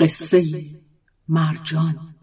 قصه 0.00 0.64
مرجان. 1.28 2.14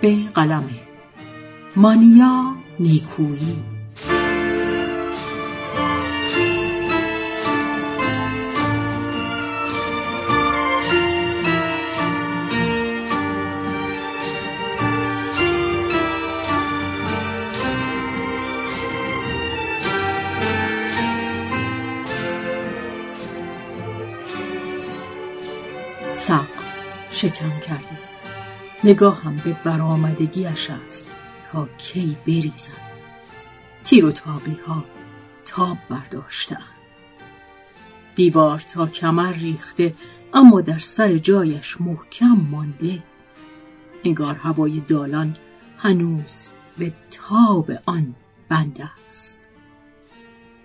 به 0.00 0.16
قلم. 0.34 0.70
مانیا 1.76 2.54
نیکویی. 2.80 3.71
شکم 27.22 27.60
کرده 27.60 27.98
نگاهم 28.84 29.36
به 29.36 29.56
برآمدگیش 29.64 30.70
است 30.70 31.10
تا 31.52 31.68
کی 31.78 32.16
بریزد. 32.26 32.92
تیر 33.84 34.04
و 34.04 34.12
تاقی 34.12 34.58
ها 34.66 34.84
تاب 35.46 35.78
برداشتند. 35.88 36.62
دیوار 38.14 38.58
تا 38.58 38.86
کمر 38.86 39.32
ریخته 39.32 39.94
اما 40.34 40.60
در 40.60 40.78
سر 40.78 41.18
جایش 41.18 41.80
محکم 41.80 42.36
مانده. 42.50 43.02
انگار 44.04 44.34
هوای 44.34 44.80
دالان 44.80 45.36
هنوز 45.78 46.48
به 46.78 46.92
تاب 47.10 47.70
آن 47.86 48.14
بند 48.48 48.90
است. 49.08 49.42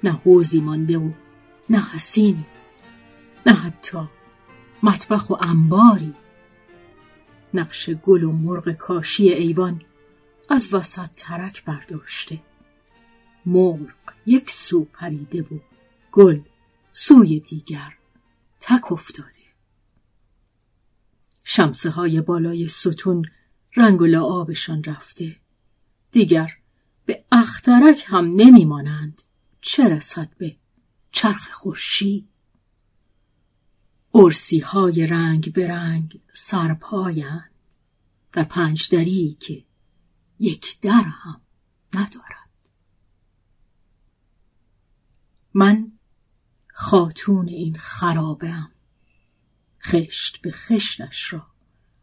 نه 0.03 0.11
حوزی 0.11 0.61
مانده 0.61 0.97
و 0.97 1.09
نه 1.69 1.87
حسینی 1.93 2.45
نه 3.45 3.53
حتی 3.53 3.99
مطبخ 4.83 5.29
و 5.29 5.33
انباری. 5.41 6.13
نقش 7.59 7.89
گل 7.89 8.23
و 8.23 8.31
مرغ 8.31 8.71
کاشی 8.71 9.29
ایوان 9.29 9.81
از 10.49 10.73
وسط 10.73 11.09
ترک 11.15 11.65
برداشته. 11.65 12.39
مرغ 13.45 13.93
یک 14.25 14.51
سو 14.51 14.83
پریده 14.83 15.41
و 15.41 15.59
گل 16.11 16.41
سوی 16.91 17.39
دیگر 17.39 17.93
تک 18.59 18.91
افتاده. 18.91 19.27
شمسه 21.43 21.89
های 21.89 22.21
بالای 22.21 22.67
ستون 22.67 23.25
رنگ 23.75 24.01
و 24.01 24.05
لعابشان 24.05 24.83
رفته. 24.83 25.35
دیگر 26.11 26.57
به 27.05 27.23
اخترک 27.31 28.03
هم 28.07 28.25
نمیمانند. 28.25 29.21
چه 29.61 29.89
رسد 29.89 30.29
به 30.37 30.55
چرخ 31.11 31.51
خورشید؟ 31.51 32.29
ارسی 34.17 34.59
های 34.59 35.07
رنگ 35.07 35.53
به 35.53 35.67
رنگ 35.67 36.21
سرپایند. 36.33 37.51
در 38.31 38.43
پنج 38.43 38.89
دری 38.91 39.37
که 39.39 39.63
یک 40.39 40.79
در 40.79 41.01
هم 41.01 41.41
ندارد. 41.93 42.69
من 45.53 45.91
خاتون 46.73 47.47
این 47.47 47.75
خرابه 47.77 48.49
ام 48.49 48.71
خشت 49.81 50.41
به 50.41 50.51
خشتش 50.51 51.33
را 51.33 51.47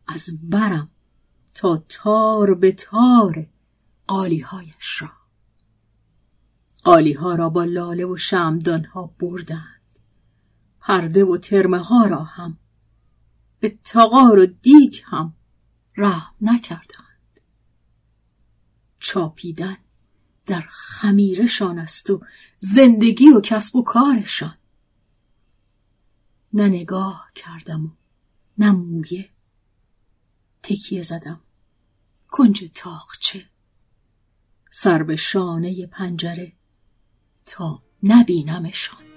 از 0.06 0.38
برم 0.42 0.90
تا 1.54 1.84
تار 1.88 2.54
به 2.54 2.72
تار 2.72 3.46
قالیهایش 4.06 5.02
را. 5.02 5.12
قالیها 6.82 7.34
را 7.34 7.48
با 7.48 7.64
لاله 7.64 8.06
و 8.06 8.16
شمدان 8.16 8.84
ها 8.84 9.06
بردند 9.06 9.73
پرده 10.86 11.24
و 11.24 11.36
ترمه 11.36 11.78
ها 11.78 12.06
را 12.06 12.24
هم. 12.24 12.58
به 13.60 13.78
تقار 13.84 14.38
و 14.38 14.46
دیگ 14.46 15.00
هم 15.04 15.34
رحم 15.96 16.34
نکردند. 16.40 17.40
چاپیدن 18.98 19.76
در 20.46 20.64
خمیرشان 20.68 21.78
است 21.78 22.10
و 22.10 22.20
زندگی 22.58 23.28
و 23.28 23.40
کسب 23.40 23.76
و 23.76 23.82
کارشان. 23.82 24.58
نه 26.52 26.68
نگاه 26.68 27.30
کردم 27.34 27.86
و 27.86 27.90
نه 28.58 28.70
مویه. 28.70 29.30
تکیه 30.62 31.02
زدم. 31.02 31.40
کنج 32.28 32.70
تاخچه 32.74 33.46
سر 34.70 35.02
به 35.02 35.16
شانه 35.16 35.86
پنجره 35.86 36.52
تا 37.44 37.82
نبینمشان. 38.02 39.13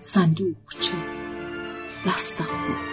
صندوقچه. 0.00 0.92
دستم 2.06 2.44
بود. 2.44 2.90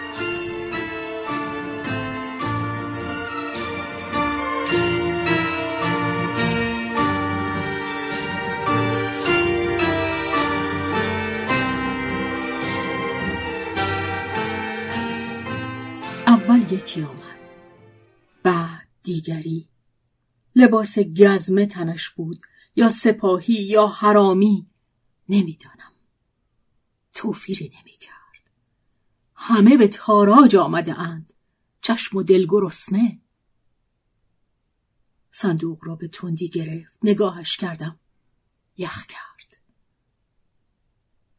اول 16.26 16.72
یکی 16.72 17.02
آمد. 17.02 17.18
بعد 18.42 18.88
دیگری. 19.02 19.68
لباس 20.56 20.98
گزمه 20.98 21.66
تنش 21.66 22.10
بود 22.10 22.40
یا 22.76 22.88
سپاهی 22.88 23.54
یا 23.54 23.86
حرامی. 23.86 24.66
نمی‌دانم. 25.28 25.97
توفیری 27.18 27.72
نمی‌کرد. 27.80 28.50
همه 29.34 29.76
به 29.76 29.88
تاراج 29.88 30.56
آمده 30.56 30.98
اند. 31.00 31.32
چشم 31.80 32.16
و 32.16 32.22
دل 32.22 32.46
گرسنه. 32.48 33.20
صندوق 35.32 35.78
را 35.84 35.94
به 35.94 36.08
تندی 36.08 36.48
گرفت. 36.48 36.98
نگاهش 37.02 37.56
کردم. 37.56 37.98
یخ 38.76 39.06
کرد. 39.06 39.60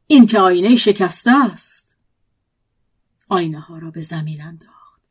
این 0.08 0.28
که 0.28 0.40
آینه 0.40 0.76
شکسته 0.76 1.32
است. 1.32 1.98
آینه 3.30 3.60
ها 3.60 3.78
را 3.78 3.92
به 3.92 4.02
زمین 4.02 4.42
انداخت. 4.42 5.02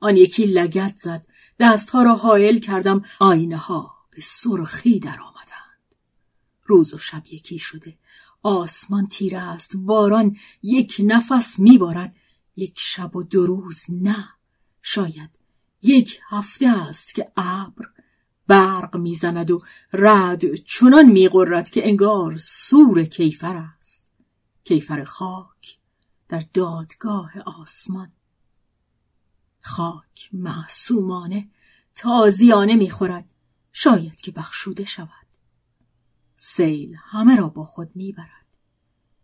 آن 0.00 0.16
یکی 0.16 0.46
لگت 0.46 0.96
زد. 0.96 1.26
دستها 1.60 2.02
را 2.02 2.16
حائل 2.16 2.58
کردم. 2.58 3.04
آینه 3.18 3.56
ها 3.56 4.06
به 4.10 4.22
سرخی 4.22 4.98
در 4.98 5.20
آمدند. 5.20 5.94
روز 6.64 6.94
و 6.94 6.98
شب 6.98 7.22
یکی 7.26 7.58
شده. 7.58 7.98
آسمان 8.42 9.06
تیره 9.06 9.38
است 9.38 9.76
باران 9.76 10.36
یک 10.62 10.96
نفس 11.04 11.58
میبارد. 11.58 12.16
یک 12.56 12.74
شب 12.76 13.16
و 13.16 13.22
دو 13.22 13.46
روز 13.46 13.84
نه 13.90 14.28
شاید 14.82 15.30
یک 15.82 16.20
هفته 16.28 16.68
است 16.68 17.14
که 17.14 17.32
ابر 17.36 17.84
برق 18.46 18.96
می‌زند 18.96 19.50
و 19.50 19.62
رد 19.92 20.54
چنان 20.54 21.06
میغرد 21.06 21.70
که 21.70 21.88
انگار 21.88 22.36
سور 22.36 23.04
کیفر 23.04 23.56
است. 23.56 24.08
کیفر 24.64 25.04
خاک 25.04 25.78
در 26.28 26.44
دادگاه 26.54 27.32
آسمان. 27.60 28.12
خاک 29.60 30.30
معصومانه 30.32 31.48
تازیانه 31.94 32.74
می‌خورد. 32.74 33.30
شاید 33.72 34.20
که 34.20 34.32
بخشوده 34.32 34.84
شود. 34.84 35.21
سیل 36.44 36.96
همه 36.98 37.36
را 37.36 37.48
با 37.48 37.64
خود 37.64 37.90
می‌برد. 37.94 38.46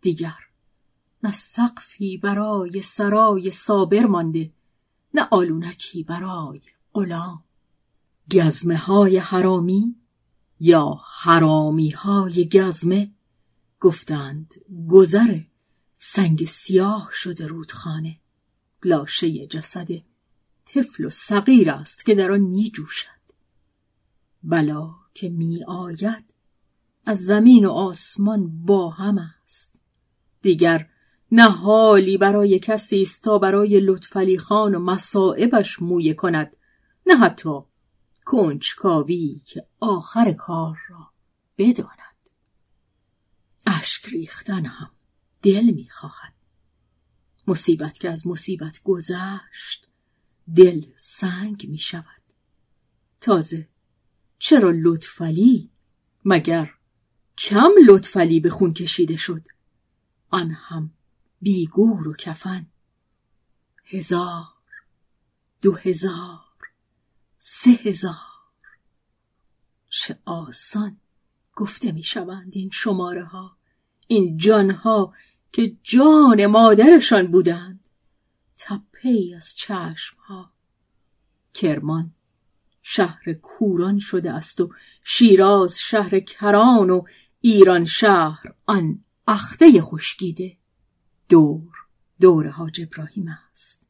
دیگر 0.01 0.37
نه 1.23 1.31
سقفی 1.31 2.17
برای 2.17 2.81
سرای 2.81 3.51
صابر 3.51 4.05
مانده 4.05 4.51
نه 5.13 5.27
آلونکی 5.31 6.03
برای 6.03 6.61
غلام. 6.93 7.43
گزمه 8.31 8.77
های 8.77 9.17
حرامی 9.17 9.95
یا 10.59 11.01
حرامی 11.21 11.89
های 11.89 12.49
گزمه 12.49 13.11
گفتند 13.79 14.55
گذر 14.89 15.39
سنگ 15.95 16.45
سیاه 16.45 17.09
شده 17.13 17.47
رودخانه. 17.47 18.19
لاشه 18.83 19.47
جسد 19.47 19.87
طفل 20.65 21.05
و 21.05 21.09
صغیر 21.09 21.71
است 21.71 22.05
که 22.05 22.15
در 22.15 22.31
آن 22.31 22.41
می 22.41 22.71
جوشد 22.71 23.19
بلا 24.43 24.95
که 25.13 25.29
می 25.29 25.63
آید 25.63 26.38
از 27.09 27.19
زمین 27.19 27.65
و 27.65 27.71
آسمان 27.71 28.65
با 28.65 28.89
هم 28.89 29.17
است. 29.43 29.79
دیگر 30.41 30.89
نه 31.31 31.49
حالی 31.49 32.17
برای 32.17 32.59
کسی 32.59 33.01
است 33.01 33.23
تا 33.23 33.39
برای 33.39 33.79
لطفعلی 33.79 34.37
خان 34.37 34.75
و 34.75 34.79
مصائبش 34.79 35.81
مویه 35.81 36.13
کند 36.13 36.55
نه 37.07 37.17
حتی 37.17 37.59
کنجکاوی 38.25 39.41
که 39.45 39.67
آخر 39.79 40.31
کار 40.31 40.77
را 40.89 41.11
بداند. 41.57 42.29
اشک 43.65 44.05
ریختن 44.05 44.65
هم 44.65 44.91
دل 45.41 45.65
می‌خواهد. 45.65 46.33
مصیبت 47.47 47.99
که 47.99 48.09
از 48.09 48.27
مصیبت 48.27 48.81
گذشت 48.83 49.87
دل 50.55 50.85
سنگ 50.97 51.69
می 51.69 51.77
شود 51.77 52.23
تازه 53.21 53.69
چرا 54.39 54.71
لطفلی 54.75 55.69
مگر 56.25 56.78
کم 57.39 57.71
لطفلی 57.87 58.39
به 58.39 58.49
خون 58.49 58.73
کشیده 58.73 59.15
شد. 59.15 59.41
آن 60.29 60.51
هم 60.51 60.91
بیگور 61.41 62.07
و 62.07 62.13
کفن. 62.13 62.65
هزار 63.85 64.45
دو 65.61 65.75
هزار 65.75 66.39
سه 67.39 67.71
هزار. 67.71 68.15
چه 69.89 70.19
آسان 70.25 70.97
گفته 71.55 71.91
می 71.91 72.03
شوند 72.03 72.51
این 72.51 72.69
شماره 72.73 73.23
ها. 73.23 73.57
این 74.07 74.37
جانها 74.37 75.13
که 75.51 75.77
جان 75.83 76.45
مادرشان 76.45 77.27
بودند. 77.31 77.85
تپه 78.57 79.33
از 79.37 79.55
چشم 79.55 80.17
ها. 80.17 80.51
کرمان 81.53 82.13
شهر 82.81 83.33
کوران 83.33 83.99
شده 83.99 84.31
است 84.31 84.61
و 84.61 84.73
شیراز 85.03 85.79
شهر 85.79 86.19
کران 86.19 86.89
و 86.89 87.03
ایران 87.41 87.85
شهر 87.85 88.53
آن 88.65 89.03
اخته 89.27 89.81
خشکیده. 89.81 90.57
دور 91.29 91.75
دور 92.19 92.47
حاج 92.47 92.81
ابراهیم 92.81 93.27
است. 93.53 93.83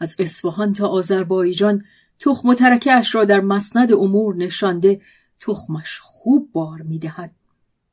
از 0.00 0.16
اصفهان 0.18 0.72
تا 0.72 0.88
آذربایجان 0.88 1.84
تخم 2.18 2.48
و 2.48 2.54
ترکش 2.54 3.14
را 3.14 3.24
در 3.24 3.40
مسند 3.40 3.92
امور 3.92 4.36
نشانده 4.36 5.00
تخمش 5.40 6.00
خوب 6.02 6.52
بار 6.52 6.82
می‌دهد. 6.82 7.34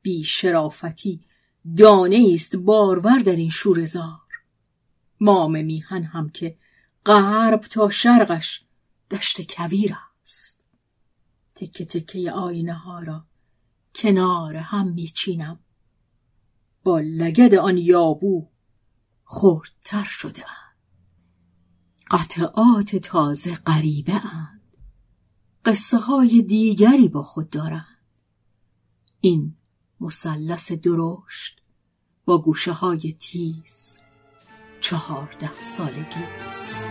بی 0.02 0.24
شرافتی 0.24 1.20
دانه 1.76 2.30
است 2.34 2.56
بارور 2.56 3.18
در 3.18 3.36
این 3.36 3.50
شورزار 3.50 4.18
مام 5.20 5.64
میهن 5.64 6.02
هم 6.02 6.30
که 6.30 6.56
غرب 7.06 7.60
تا 7.60 7.90
شرقش 7.90 8.64
دشت 9.10 9.56
کویر 9.56 9.96
است. 10.22 10.64
تکه 11.54 11.84
تکه 11.84 12.30
آینه 12.30 12.74
ها 12.74 13.00
را 13.00 13.24
کنار 13.94 14.56
هم 14.56 14.88
میچینم. 14.88 15.58
با 16.84 17.00
لگد 17.00 17.54
آن 17.54 17.78
یابو 17.78 18.48
خردتر 19.24 20.04
شده 20.04 20.44
قطعات 22.10 22.96
تازه 22.96 23.54
غریبه 23.54 24.34
اند. 24.34 24.76
قصه 25.64 25.96
های 25.96 26.42
دیگری 26.42 27.08
با 27.08 27.22
خود 27.22 27.50
دارند. 27.50 27.86
این 29.20 29.56
مثلث 30.00 30.72
درشت 30.72 31.62
با 32.24 32.42
گوشه 32.42 32.72
های 32.72 33.16
تیز 33.20 33.98
چهارده 34.80 35.52
سالگی 35.62 36.24
است. 36.46 36.84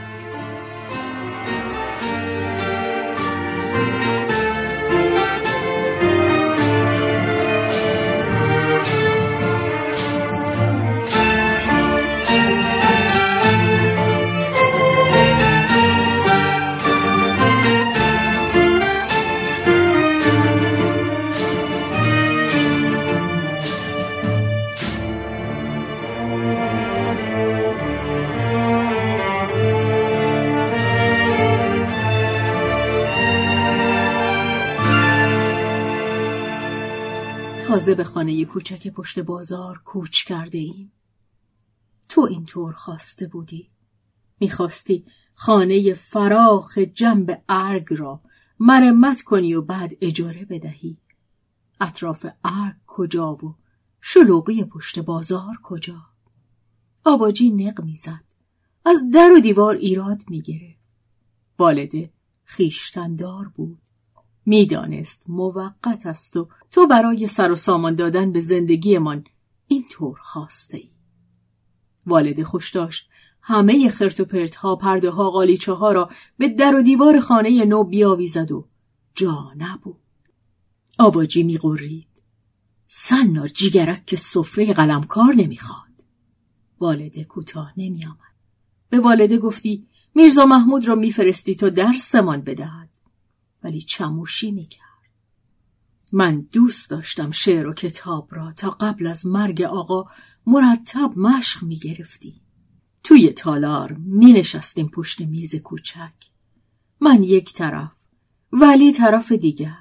تازه 37.81 37.95
به 37.95 38.03
خانه 38.03 38.45
کوچک 38.45 38.87
پشت 38.87 39.19
بازار 39.19 39.81
کوچ 39.85 40.23
کرده 40.23 40.57
ایم. 40.57 40.91
تو 42.09 42.21
اینطور 42.21 42.73
خواسته 42.73 43.27
بودی. 43.27 43.69
می‌خواستی 44.39 45.05
خانه 45.35 45.93
فراخ 45.93 46.77
جنب 46.77 47.43
ارگ 47.49 47.87
را 47.89 48.21
مرمت 48.59 49.21
کنی 49.21 49.53
و 49.53 49.61
بعد 49.61 49.91
اجاره 50.01 50.45
بدهی. 50.45 50.97
اطراف 51.79 52.25
ارگ 52.43 52.75
کجا 52.87 53.33
و 53.33 53.55
شلوغی 54.01 54.63
پشت 54.63 54.99
بازار 54.99 55.55
کجا؟ 55.63 56.01
آباجی 57.05 57.51
نق 57.51 57.81
می‌زد. 57.81 58.23
از 58.85 58.99
در 59.13 59.31
و 59.31 59.39
دیوار 59.39 59.75
ایراد 59.75 60.21
می‌گیره. 60.27 60.75
والده 61.59 62.13
خیشتندار 62.43 63.47
بود. 63.47 63.81
می‌دانست 64.45 65.23
موقت 65.27 66.05
است 66.05 66.37
و 66.37 66.49
تو 66.71 66.87
برای 66.87 67.27
سر 67.27 67.51
و 67.51 67.55
سامان 67.55 67.95
دادن 67.95 68.31
به 68.31 68.41
زندگیمان 68.41 69.23
اینطور 69.67 70.17
خواسته 70.21 70.77
ای. 70.77 70.89
والد 72.05 72.43
خوش 72.43 72.71
داشت 72.71 73.09
همه 73.41 73.89
خرت 73.89 74.19
و 74.19 74.25
پرت 74.25 74.55
ها 74.55 74.75
پرده 74.75 75.09
ها 75.09 75.31
قالیچه 75.31 75.73
ها 75.73 75.91
را 75.91 76.09
به 76.37 76.49
در 76.49 76.75
و 76.75 76.81
دیوار 76.81 77.19
خانه 77.19 77.65
نو 77.65 77.83
بیاویزد 77.83 78.51
و 78.51 78.67
جا 79.15 79.51
نبود. 79.57 80.01
آباجی 80.99 81.43
میقرید. 81.43 82.07
سنار 82.87 83.47
جیگرک 83.47 84.05
که 84.05 84.15
سفره 84.15 84.73
قلمکار 84.73 85.33
نمی‌خواد. 85.33 86.03
والده 86.79 87.23
کوتاه 87.23 87.73
نمیآمد. 87.77 88.17
به 88.89 88.99
والده 88.99 89.37
گفتی 89.37 89.87
میرزا 90.15 90.45
محمود 90.45 90.87
را 90.87 90.95
میفرستی 90.95 91.55
تا 91.55 91.69
درسمان 91.69 92.41
بدهد. 92.41 92.89
ولی 93.63 93.81
چموشی 93.81 94.51
می‌کرد. 94.51 94.90
من 96.11 96.41
دوست 96.41 96.89
داشتم 96.89 97.31
شعر 97.31 97.67
و 97.67 97.73
کتاب 97.73 98.27
را 98.31 98.51
تا 98.51 98.69
قبل 98.69 99.07
از 99.07 99.25
مرگ 99.25 99.61
آقا 99.61 100.05
مرتب 100.45 101.17
مشق 101.17 101.63
می‌گرفتی. 101.63 102.41
توی 103.03 103.29
تالار 103.29 103.93
می 103.93 104.33
نشستیم 104.33 104.87
پشت 104.87 105.21
میز 105.21 105.55
کوچک. 105.55 106.13
من 107.01 107.23
یک 107.23 107.53
طرف 107.53 107.91
ولی 108.51 108.93
طرف 108.93 109.31
دیگر. 109.31 109.77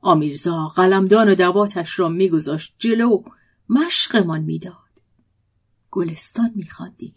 آمیرزا 0.00 0.68
قلمدان 0.68 1.28
و 1.28 1.34
دواتش 1.34 1.98
را 1.98 2.08
میگذاشت 2.08 2.74
جلو 2.78 3.22
مشقمان 3.68 4.40
می‌داد. 4.40 4.74
گلستان 5.90 6.52
میخواندی. 6.54 7.14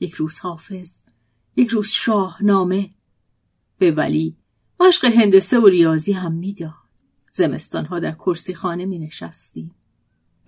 یک 0.00 0.14
روز 0.14 0.38
حافظ، 0.38 1.02
یک 1.56 1.68
روز 1.68 1.88
شاهنامه. 1.88 2.90
به 3.78 3.90
ولی 3.90 4.36
مشق 4.80 5.04
هندسه 5.04 5.60
و 5.60 5.66
ریاضی 5.66 6.12
هم 6.12 6.32
می‌داد. 6.32 6.85
زمستانها 7.36 7.98
در 7.98 8.12
کرسی 8.12 8.54
خانه 8.54 8.84
می 8.86 8.98
نشستیم. 8.98 9.74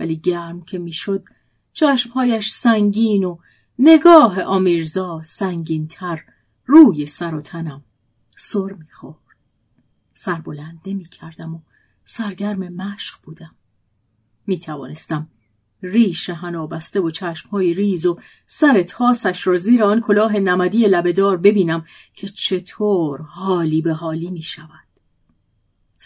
ولی 0.00 0.16
گرم 0.16 0.62
که 0.62 0.78
می‌شد 0.78 1.24
چشمهایش 1.72 2.50
سنگین 2.50 3.24
و 3.24 3.38
نگاه 3.78 4.42
آمیرزا 4.42 5.22
سنگین 5.22 5.86
تر 5.86 6.24
روی 6.66 7.06
سر 7.06 7.34
و 7.34 7.40
تنم 7.40 7.84
سر 8.36 8.72
می‌خورد. 8.78 9.16
سر 10.14 10.40
بلند 10.40 10.80
نمی 10.86 11.04
کردم 11.04 11.54
و 11.54 11.60
سرگرم 12.04 12.68
مشق 12.68 13.14
بودم. 13.22 13.54
می 14.46 14.58
توانستم 14.58 15.28
ریش 15.82 16.30
بسته 16.70 17.00
و 17.00 17.10
چشمهای 17.10 17.74
ریز 17.74 18.06
و 18.06 18.18
سر 18.46 18.82
تاسش 18.82 19.46
را 19.46 19.56
زیر 19.56 19.84
آن 19.84 20.00
کلاه 20.00 20.36
نمدی 20.36 20.86
لبهدار 20.86 21.36
ببینم 21.36 21.84
که 22.14 22.28
چطور 22.28 23.22
حالی 23.22 23.82
به 23.82 23.92
حالی 23.92 24.30
می 24.30 24.42
شود. 24.42 24.87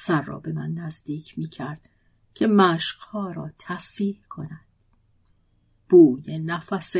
سر 0.04 0.23
را 0.23 0.38
به 0.38 0.52
من 0.52 0.73
نزدیک 0.73 1.38
می 1.38 1.49
کرد 1.49 1.88
که 2.35 2.47
مشقها 2.47 3.30
را 3.30 3.50
تصیح 3.59 4.21
کند. 4.28 4.66
بوی 5.88 6.38
نفس 6.38 6.94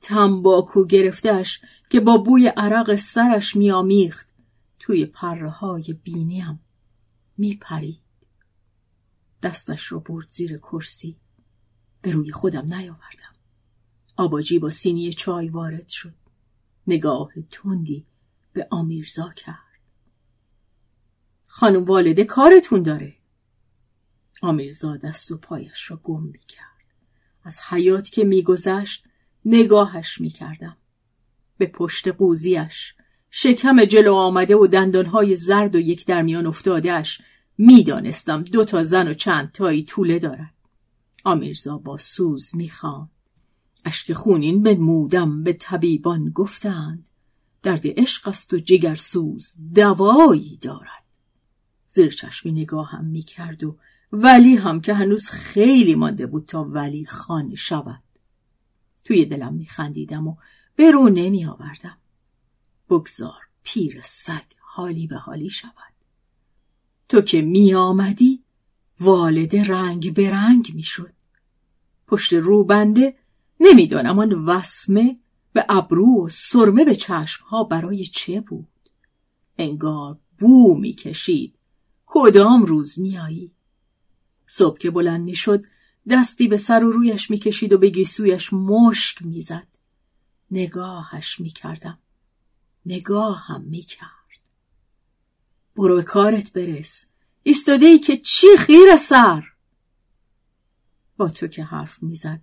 تنباکو 0.00 0.84
گرفتش 0.84 1.60
که 1.90 2.00
با 2.00 2.18
بوی 2.18 2.48
عرق 2.48 2.94
سرش 2.94 3.56
میامیخت 3.56 4.34
توی 4.78 5.06
پره 5.06 5.50
های 5.50 5.98
بینیم 6.02 6.60
می 7.38 7.54
پرید. 7.54 8.00
دستش 9.42 9.86
رو 9.86 10.00
برد 10.00 10.28
زیر 10.28 10.58
کرسی 10.58 11.16
به 12.02 12.10
روی 12.10 12.32
خودم 12.32 12.74
نیاوردم. 12.74 13.34
آباجی 14.16 14.58
با 14.58 14.70
سینی 14.70 15.12
چای 15.12 15.48
وارد 15.48 15.88
شد. 15.88 16.14
نگاه 16.86 17.32
تندی 17.50 18.06
به 18.52 18.68
آمیرزا 18.70 19.28
کرد. 19.36 19.65
خانم 21.58 21.84
والده 21.84 22.24
کارتون 22.24 22.82
داره. 22.82 23.14
آمیرزا 24.42 24.96
دست 24.96 25.30
و 25.30 25.36
پایش 25.36 25.90
را 25.90 26.00
گم 26.02 26.22
می 26.22 26.38
کرد. 26.48 26.84
از 27.44 27.60
حیات 27.68 28.08
که 28.08 28.24
میگذشت 28.24 29.04
نگاهش 29.44 30.20
می‌کردم. 30.20 30.76
به 31.58 31.66
پشت 31.66 32.08
قوزیش 32.08 32.94
شکم 33.30 33.84
جلو 33.84 34.14
آمده 34.14 34.56
و 34.56 34.66
دندانهای 34.66 35.36
زرد 35.36 35.74
و 35.74 35.80
یک 35.80 36.06
درمیان 36.06 36.46
افتادهش 36.46 37.20
می‌دانستم 37.58 38.42
دو 38.42 38.64
تا 38.64 38.82
زن 38.82 39.08
و 39.08 39.14
چند 39.14 39.52
تایی 39.52 39.84
طوله 39.84 40.18
دارد 40.18 40.54
آمیرزا 41.24 41.78
با 41.78 41.96
سوز 41.96 42.56
می‌خواند 42.56 43.10
اشک 43.84 44.12
خونین 44.12 44.62
بنمودم 44.62 45.42
به 45.42 45.52
طبیبان 45.52 46.30
گفتند 46.30 47.08
درد 47.62 47.82
عشق 47.84 48.28
است 48.28 48.52
و 48.52 48.58
جگر 48.58 48.94
سوز 48.94 49.56
دوایی 49.74 50.58
دارد 50.62 51.05
زیر 51.86 52.10
چشمی 52.10 52.52
نگاه 52.52 52.90
هم 52.90 53.04
می‌کرد 53.04 53.64
و 53.64 53.78
ولی 54.12 54.56
هم 54.56 54.80
که 54.80 54.94
هنوز 54.94 55.26
خیلی 55.26 55.94
مانده 55.94 56.26
بود 56.26 56.46
تا 56.46 56.64
ولی 56.64 57.06
خان 57.06 57.54
شود. 57.54 58.02
توی 59.04 59.24
دلم 59.24 59.54
میخندیدم 59.54 60.28
و 60.28 60.36
به 60.76 60.90
رو 60.90 61.08
نمی 61.08 61.46
آوردم 61.46 61.98
بگذار 62.90 63.40
پیر 63.62 64.00
سگ 64.04 64.44
حالی 64.58 65.06
به 65.06 65.16
حالی 65.16 65.50
شود. 65.50 65.92
تو 67.08 67.20
که 67.20 67.42
می 67.42 67.74
آمدی 67.74 68.42
والد 69.00 69.56
رنگ 69.56 70.14
به 70.14 70.30
رنگ 70.30 70.74
می 70.74 70.82
شد. 70.82 71.12
پشت 72.06 72.32
روبنده 72.32 73.16
نمی‌دانم 73.60 74.18
آن 74.18 74.32
وسمه 74.32 75.18
به 75.52 75.66
ابرو 75.68 76.26
و 76.26 76.28
سرمه 76.28 76.84
به 76.84 76.94
چشمها 76.94 77.64
برای 77.64 78.06
چه 78.06 78.40
بود. 78.40 78.68
انگار 79.58 80.18
بو 80.38 80.78
می 80.78 80.92
کشید 80.92 81.55
کدام 82.06 82.64
روز 82.64 82.98
میایی؟ 82.98 83.52
صبح 84.46 84.78
که 84.78 84.90
بلند 84.90 85.24
می‌شد 85.24 85.64
دستی 86.10 86.48
به 86.48 86.56
سر 86.56 86.84
و 86.84 86.92
رویش 86.92 87.30
می‌کشید 87.30 87.72
و 87.72 87.78
به 87.78 87.88
گیسویش 87.88 88.52
مشک 88.52 89.22
می‌زد. 89.22 89.66
نگاهش 90.50 91.40
می‌کردم. 91.40 91.98
نگاه 92.86 93.46
هم 93.46 93.62
می‌کرد. 93.62 94.10
برو 95.76 95.94
به 95.94 96.02
کارت 96.02 96.52
برس. 96.52 97.06
ایستاده 97.42 97.86
ای 97.86 97.98
که 97.98 98.16
چی 98.16 98.46
خیر 98.58 98.96
سر؟ 98.96 99.44
با 101.16 101.28
تو 101.28 101.46
که 101.46 101.64
حرف 101.64 102.02
می‌زد. 102.02 102.40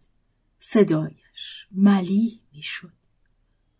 صدایش 0.59 1.67
ملی 1.71 2.41
می‌شد. 2.53 2.93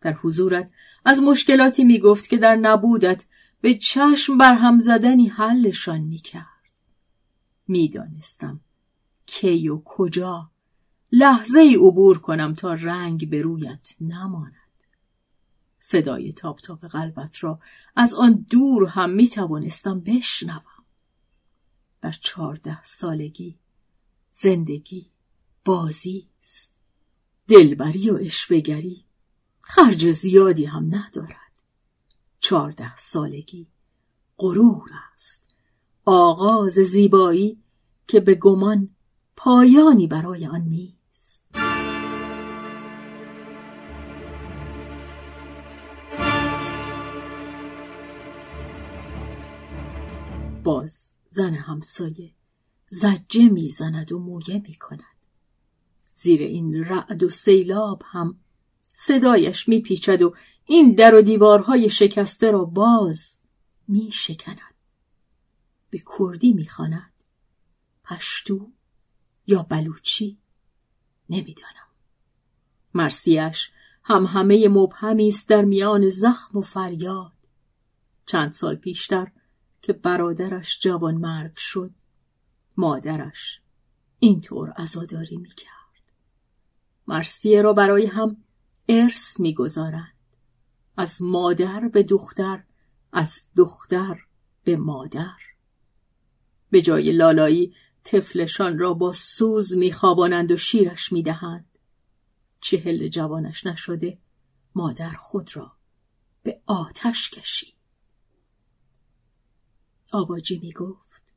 در 0.01 0.13
حضورت 0.13 0.71
از 1.05 1.21
مشکلاتی 1.21 1.83
می‌گفت 1.83 2.29
که 2.29 2.37
در 2.37 2.55
نبودت 2.55 3.25
به 3.63 3.74
چشم 3.74 4.38
برهم 4.38 4.79
زدنی 4.79 5.27
حلشان 5.27 6.01
می‌کرد. 6.01 6.48
می‌دانستم 7.67 8.60
کی 9.25 9.70
و 9.70 9.82
کجا 9.86 10.51
لحظه 11.12 11.60
ای 11.60 11.75
عبور 11.75 12.17
کنم 12.17 12.53
تا 12.53 12.74
رنگ 12.74 13.29
به 13.29 13.41
رویت 13.41 13.96
نماند. 14.01 14.53
صدای 15.79 16.34
تاپ 16.34 16.60
تاپ 16.60 16.86
قلبت 16.86 17.43
را 17.43 17.60
از 17.96 18.13
آن 18.13 18.46
دور 18.50 18.89
هم 18.89 19.10
می 19.10 19.27
توانستم 19.27 20.00
بشنوم. 20.00 20.84
در 22.01 22.12
چهارده 22.12 22.84
سالگی 22.84 23.60
زندگی 24.32 25.12
بازی 25.65 26.27
است. 26.41 26.75
دلبری 27.48 28.10
و 28.10 28.15
اشوهگری 28.22 29.05
خرج 29.62 30.12
زیادی 30.12 30.65
هم 30.65 30.96
ندارد. 30.96 31.42
چهارده 32.43 32.95
سالگی. 32.95 33.67
غرور 34.38 34.89
است. 35.15 35.55
آغاز 36.05 36.73
زیبایی 36.73 37.63
که 38.07 38.19
به 38.19 38.35
گمان 38.35 38.89
پایانی 39.35 40.07
برای 40.07 40.47
آن 40.47 40.62
نیست. 40.62 41.55
باز 50.63 51.12
زن 51.29 51.53
همسایه 51.53 52.31
زجه 52.88 53.50
می‌زند 53.50 54.12
و 54.12 54.19
مویه 54.19 54.62
می‌کند. 54.67 55.25
زیر 56.13 56.41
این 56.41 56.83
رعد 56.83 57.23
و 57.23 57.29
سیلاب 57.29 58.03
هم 58.05 58.39
صدایش 58.93 59.69
میپیچد 59.69 60.21
و 60.21 60.35
این 60.65 60.96
در 60.96 61.15
و 61.15 61.22
دیوارهای 61.22 61.89
شکسته 61.89 62.51
را 62.51 62.65
باز 62.65 63.41
میشکند. 63.88 64.74
به 65.89 66.03
کردی 66.17 66.53
می‌خواند. 66.53 67.13
پشتو 68.03 68.72
یا 69.48 69.63
بلوچی؟ 69.63 70.38
نمی‌دانم. 71.29 71.88
مرسیش 72.93 73.70
هم 74.03 74.25
همه 74.25 74.67
مبهمی 74.67 75.27
است 75.27 75.50
در 75.50 75.62
میان 75.62 76.10
زخم 76.10 76.58
و 76.58 76.62
فریاد. 76.62 77.32
چند 78.25 78.51
سال 78.51 78.75
پیشتر 78.75 79.32
که 79.82 79.93
برادرش 79.93 80.79
جوان 80.79 81.15
مرگ 81.15 81.58
شد 81.58 81.91
مادرش 82.77 83.62
اینطور 84.20 84.70
عزاداری 84.70 85.38
می‌کرد. 85.38 85.74
مرسیه 87.08 87.62
را 87.62 87.74
برای 87.74 88.05
هم 88.05 88.38
ارث 88.89 89.39
می‌گذارند. 89.39 90.12
از 90.97 91.21
مادر 91.21 91.79
به 91.79 92.03
دختر 92.03 92.63
از 93.12 93.47
دختر 93.55 94.19
به 94.63 94.75
مادر. 94.75 95.38
به 96.69 96.81
جای 96.81 97.12
لالایی 97.12 97.75
طفلشان 98.03 98.79
را 98.79 98.93
با 98.93 99.13
سوز 99.13 99.77
میخوابانند 99.77 100.51
و 100.51 100.57
شیرش 100.57 101.12
می‌دهند. 101.12 101.65
چهل 102.59 103.07
جوانش 103.07 103.65
نشده 103.65 104.17
مادر 104.75 105.13
خود 105.13 105.55
را 105.55 105.71
به 106.43 106.62
آتش 106.65 107.29
کشید. 107.29 107.73
آباجی 110.12 110.59
می‌گفت 110.59 111.33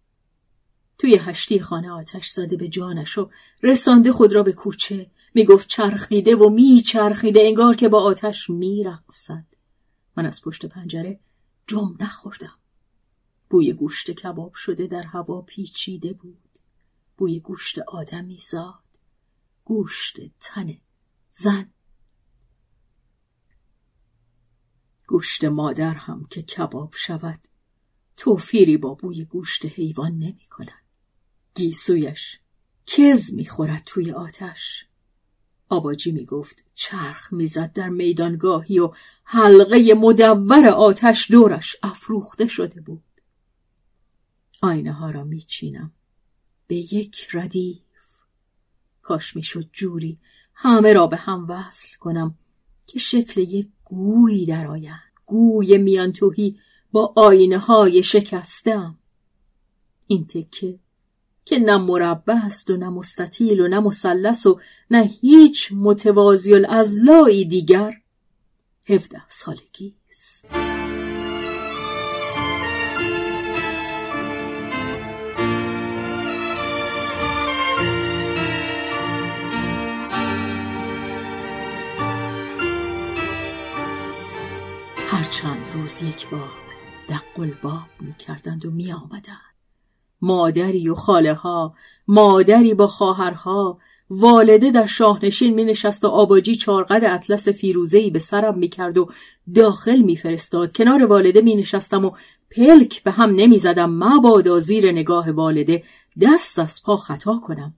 توی 0.98 1.16
هشتی 1.16 1.60
خانه 1.60 1.90
آتش 1.90 2.28
زده 2.28 2.56
به 2.56 2.68
جانش 2.68 3.18
و 3.18 3.30
رسانده 3.62 4.12
خود 4.12 4.32
را 4.32 4.42
به 4.42 4.52
کوچه 4.52 5.10
می‌گفت 5.37 5.69
چرخیده 5.69 6.37
و 6.37 6.49
میچرخیده 6.49 7.40
انگار 7.43 7.76
که 7.76 7.88
با 7.88 8.02
آتش 8.02 8.50
میرقصد. 8.50 9.45
من 10.16 10.26
از 10.26 10.43
پشت 10.43 10.66
پنجره 10.66 11.21
جم 11.66 11.97
نخوردم. 12.00 12.59
بوی 13.50 13.73
گوشت 13.73 14.11
کباب 14.11 14.55
شده 14.55 14.87
در 14.87 15.02
هوا 15.02 15.43
پیچیده 15.43 16.12
بود. 16.12 16.59
بوی 17.16 17.40
گوشت 17.40 17.78
آدمی 17.78 18.43
زاد 18.50 18.99
گوشت 19.64 20.16
تن 20.38 20.78
زن. 21.31 21.71
گوشت 25.07 25.45
مادر 25.45 25.95
هم 25.95 26.26
که 26.31 26.43
کباب 26.43 26.95
شود 26.95 27.40
توفیری 28.16 28.76
با 28.76 28.95
بوی 28.95 29.25
گوشت 29.25 29.66
حیوان 29.66 30.12
نمی 30.12 30.47
کند 30.50 30.85
گیسویش 31.55 32.40
کز 32.87 33.35
می‌خورد 33.35 33.83
توی 33.87 34.12
آتش. 34.12 34.87
آباجی 35.68 36.12
می‌گفت 36.12 36.64
چرخ 36.75 37.32
می‌زد 37.32 37.73
در 37.73 37.88
میدانگاهی 37.88 38.78
و 38.78 38.92
حلقه 39.25 39.94
مدور 39.94 40.66
آتش 40.66 41.30
دورش 41.30 41.76
افروخته 41.82 42.46
شده 42.46 42.80
بود. 42.80 43.02
آینه 44.62 44.92
ها 44.92 45.11
را 45.11 45.25
میچینم. 45.25 45.92
به 46.66 46.76
یک 46.76 47.28
ردیف. 47.32 47.82
کاش 49.02 49.37
می‌شد 49.37 49.68
جوری 49.73 50.18
همه 50.54 50.92
را 50.92 51.06
به 51.06 51.16
هم 51.16 51.46
وصل 51.49 51.96
کنم 51.99 52.38
که 52.87 52.99
شکل 52.99 53.40
یک 53.40 53.68
گویی 53.85 54.46
درآیند. 54.46 55.02
گوی 55.26 55.78
میانتوهی 55.78 56.61
با 56.92 57.12
آینه 57.16 57.58
های 57.58 58.02
شکستم. 58.02 58.99
این 60.06 60.26
تکه 60.26 60.78
که 61.46 61.58
نه 61.58 61.76
مربع 61.76 62.34
است 62.44 62.70
و 62.70 62.76
نه 62.76 62.88
مستطیل 62.88 63.60
و 63.60 63.68
نه 63.68 63.80
مثلث 63.80 64.46
و 64.46 64.60
نه 64.90 65.02
هیچ 65.20 65.72
متوازی 65.72 66.54
الازلایی 66.54 67.44
دیگر 67.44 67.94
هفده 68.88 69.22
سالگی 69.28 69.94
است 70.10 70.48
هر 85.08 85.24
چند 85.24 85.70
روز 85.74 86.02
یک 86.02 86.28
بار 86.28 86.50
دق 87.08 87.40
الباب 87.40 87.88
می 88.00 88.14
کردند 88.14 88.66
و 88.66 88.70
می 88.70 88.92
آمدند. 88.92 89.55
مادری 90.26 90.88
و 90.88 90.95
خاله 90.95 91.35
ها 91.35 91.75
مادری 92.09 92.75
با 92.75 92.87
خواهرها 92.87 93.78
والده 94.11 94.71
در 94.71 94.87
شاهنشین 94.87 95.54
می 95.54 95.64
نشست 95.64 96.04
و 96.04 96.09
آباجی 96.09 96.56
چارقد 96.56 97.04
اطلس 97.04 97.49
فیروزهی 97.49 98.11
به 98.11 98.18
سرم 98.18 98.59
می 98.59 98.68
کرد 98.68 98.99
و 98.99 99.11
داخل 99.54 99.99
می 99.99 100.16
فرستاد. 100.16 100.73
کنار 100.73 101.06
والده 101.06 101.40
می 101.40 101.56
نشستم 101.56 102.04
و 102.04 102.11
پلک 102.50 103.02
به 103.02 103.11
هم 103.11 103.30
نمی 103.30 103.59
زدم 103.59 103.90
مبادا 103.90 104.59
زیر 104.59 104.92
نگاه 104.92 105.30
والده 105.30 105.83
دست 106.21 106.59
از 106.59 106.83
پا 106.83 106.97
خطا 106.97 107.40
کنم. 107.47 107.75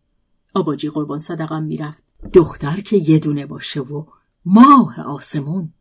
آباجی 0.55 0.90
قربان 0.90 1.19
صدقم 1.19 1.62
می 1.62 1.76
رفت. 1.76 2.02
دختر 2.35 2.81
که 2.81 2.97
یه 2.97 3.19
دونه 3.19 3.47
باشه 3.47 3.81
و 3.81 4.05
ماه 4.45 5.00
آسمون 5.00 5.73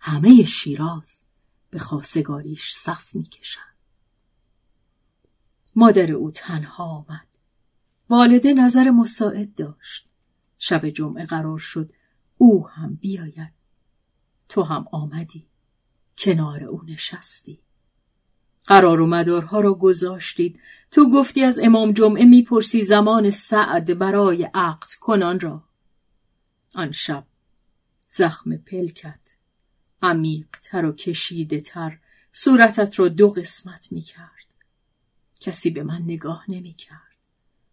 همه 0.00 0.44
شیراز 0.44 1.24
به 1.70 1.78
خواستگاریش 1.78 2.74
صف 2.74 3.14
می‌کشند 3.14 3.67
مادر 5.78 6.12
او 6.12 6.30
تنها 6.30 6.84
آمد. 6.84 7.26
والده 8.08 8.52
نظر 8.52 8.90
مساعد 8.90 9.54
داشت. 9.54 10.08
شب 10.58 10.88
جمعه 10.88 11.26
قرار 11.26 11.58
شد 11.58 11.92
او 12.36 12.68
هم 12.68 12.94
بیاید. 12.94 13.52
تو 14.48 14.62
هم 14.62 14.86
آمدی. 14.92 15.46
کنار 16.18 16.64
او 16.64 16.82
نشستی. 16.86 17.60
قرار 18.64 19.00
و 19.00 19.06
مدارها 19.06 19.60
را 19.60 19.74
گذاشتید. 19.74 20.60
تو 20.90 21.10
گفتی 21.10 21.44
از 21.44 21.58
امام 21.62 21.92
جمعه 21.92 22.24
می‌پرسی 22.24 22.82
زمان 22.82 23.30
سعد 23.30 23.98
برای 23.98 24.50
عقد 24.54 24.88
کنان 25.00 25.40
را. 25.40 25.64
آن 26.74 26.92
شب 26.92 27.26
زخم 28.08 28.56
پلکت 28.56 29.36
عمیقتر 30.02 30.84
و 30.84 30.92
کشیده 30.92 31.60
تر 31.60 31.98
صورتت 32.32 32.98
را 32.98 33.08
دو 33.08 33.30
قسمت 33.30 33.92
می‌کرد. 33.92 34.37
کسی 35.40 35.70
به 35.70 35.82
من 35.82 36.02
نگاه 36.02 36.44
نمی‌کرد. 36.50 37.16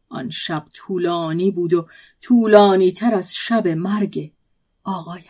آن 0.09 0.29
شب 0.29 0.67
طولانی 0.73 1.51
بود 1.51 1.73
و 1.73 1.87
طولانی 2.21 2.91
تر 2.91 3.15
از 3.15 3.35
شب 3.35 3.67
مرگ 3.67 4.33
آقایم. 4.83 5.23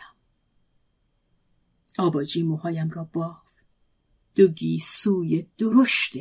آباجی 1.98 2.42
موهایم 2.42 2.90
را 2.90 3.04
بافت. 3.04 3.46
دو 4.34 4.48
گیسوی 4.48 5.46
درشت 5.58 6.12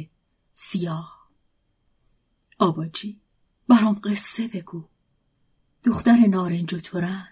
سیاه. 0.53 1.29
آباجی 2.60 3.22
برام 3.67 4.00
قصه 4.03 4.48
بگو. 4.48 4.84
دختر 5.84 6.17
نارنج 6.17 6.74
و 6.74 6.79
ترنج. 6.79 7.25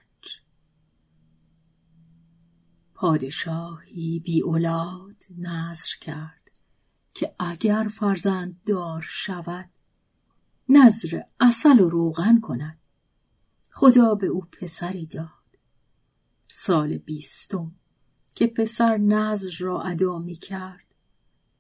پادشاهی 2.94 4.20
بی 4.20 4.42
اولاد 4.42 5.24
نظر 5.38 5.90
کرد. 6.02 6.43
که 7.14 7.36
اگر 7.40 7.88
فرزند 7.94 8.64
دار 8.66 9.02
شود 9.02 9.70
نظر 10.70 11.22
اصل 11.40 11.80
و 11.80 11.90
روغن 11.90 12.40
کند. 12.40 12.78
خدا 13.72 14.16
به 14.16 14.28
او 14.28 14.42
پسری 14.42 15.06
داد. 15.06 15.30
سال 16.48 16.98
بیستم 16.98 17.72
که 18.36 18.48
پسر 18.48 18.98
نظر 18.98 19.52
را 19.60 19.82
ادا 19.82 20.20
می 20.20 20.36
کرد. 20.36 20.84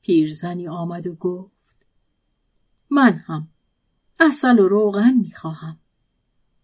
پیرزنی 0.02 0.68
آمد 0.68 1.08
و 1.08 1.16
گفت 1.16 1.88
من 2.90 3.14
هم 3.14 3.48
اصل 4.20 4.60
و 4.60 4.68
روغن 4.68 5.14
می 5.14 5.32
خواهم. 5.32 5.80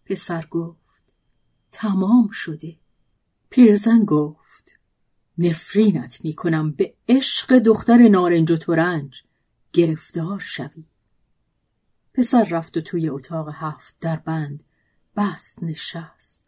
پسر 0.04 0.46
گفت 0.46 1.14
تمام 1.72 2.28
شده. 2.30 2.76
پیرزن 3.50 4.04
گفت 4.04 4.39
نفرینت 5.40 6.24
می 6.24 6.32
کنم 6.32 6.72
به 6.72 6.94
عشق 7.08 7.58
دختر 7.58 8.08
نارنج 8.08 8.50
و 8.50 8.56
ترنج. 8.56 9.22
گرفتار 9.72 10.38
شوی. 10.38 10.84
پسر 12.14 12.44
رفت 12.44 12.76
و 12.76 12.80
توی 12.80 13.08
اتاق 13.08 13.48
هفت 13.52 13.94
در 14.00 14.16
بند 14.16 14.62
بست 15.16 15.62
نشست. 15.62 16.44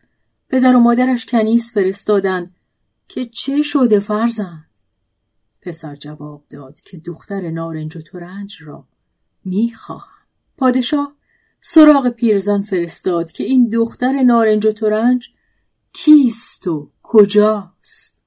پدر 0.49 0.77
و 0.77 0.81
مادرش 0.81 1.27
کنیس 1.27 1.73
فرستادند 1.73 2.57
که 3.09 3.27
چه 3.27 3.63
شده 3.63 4.01
فرزند؟ 4.01 4.71
پسر 5.61 5.97
جواب 5.97 6.45
داد 6.51 6.81
که 6.81 6.99
دختر 6.99 7.51
نارنج 7.51 7.97
و 7.97 8.01
ترنج 8.01 8.63
را 8.63 8.89
می‌خواهم. 9.45 10.27
پادشاه 10.57 11.15
سراغ 11.61 12.09
پیرزن 12.09 12.63
فرستاد 12.63 13.33
که 13.33 13.45
این 13.45 13.69
دختر 13.69 14.23
نارنج 14.23 14.67
و 14.67 14.73
ترنج 14.73 15.29
کیست 15.93 16.67
و 16.67 16.91
کجاست؟ 17.03 18.22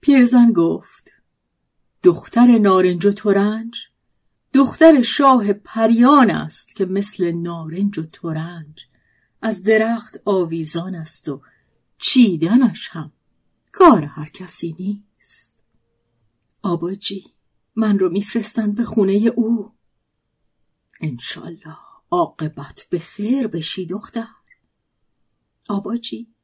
پیرزن 0.00 0.52
گفت 0.52 1.10
دختر 2.02 2.58
نارنج 2.58 3.06
و 3.06 3.12
ترنج 3.12 3.76
دختر 4.52 5.02
شاه 5.02 5.52
پریان 5.52 6.30
است 6.30 6.76
که 6.76 6.84
مثل 6.84 7.32
نارنج 7.32 7.98
و 7.98 8.02
ترنج 8.02 8.80
از 9.42 9.62
درخت 9.62 10.20
آویزان 10.24 10.94
است 10.94 11.28
و 11.28 11.42
چیدنش 11.98 12.88
هم 12.88 13.12
کار 13.72 14.04
هر 14.04 14.28
کسی 14.28 14.76
نیست. 14.78 15.58
آباجی 16.62 17.24
من 17.76 17.98
رو 17.98 18.08
میفرستند 18.08 18.74
به 18.74 18.84
خونه 18.84 19.12
او. 19.12 19.72
انشالله 21.00 21.76
عاقبت 22.10 22.86
به 22.90 22.98
خیر 22.98 23.46
بشی 23.46 23.86
دختر. 23.86 24.28
آباجی 25.68 26.35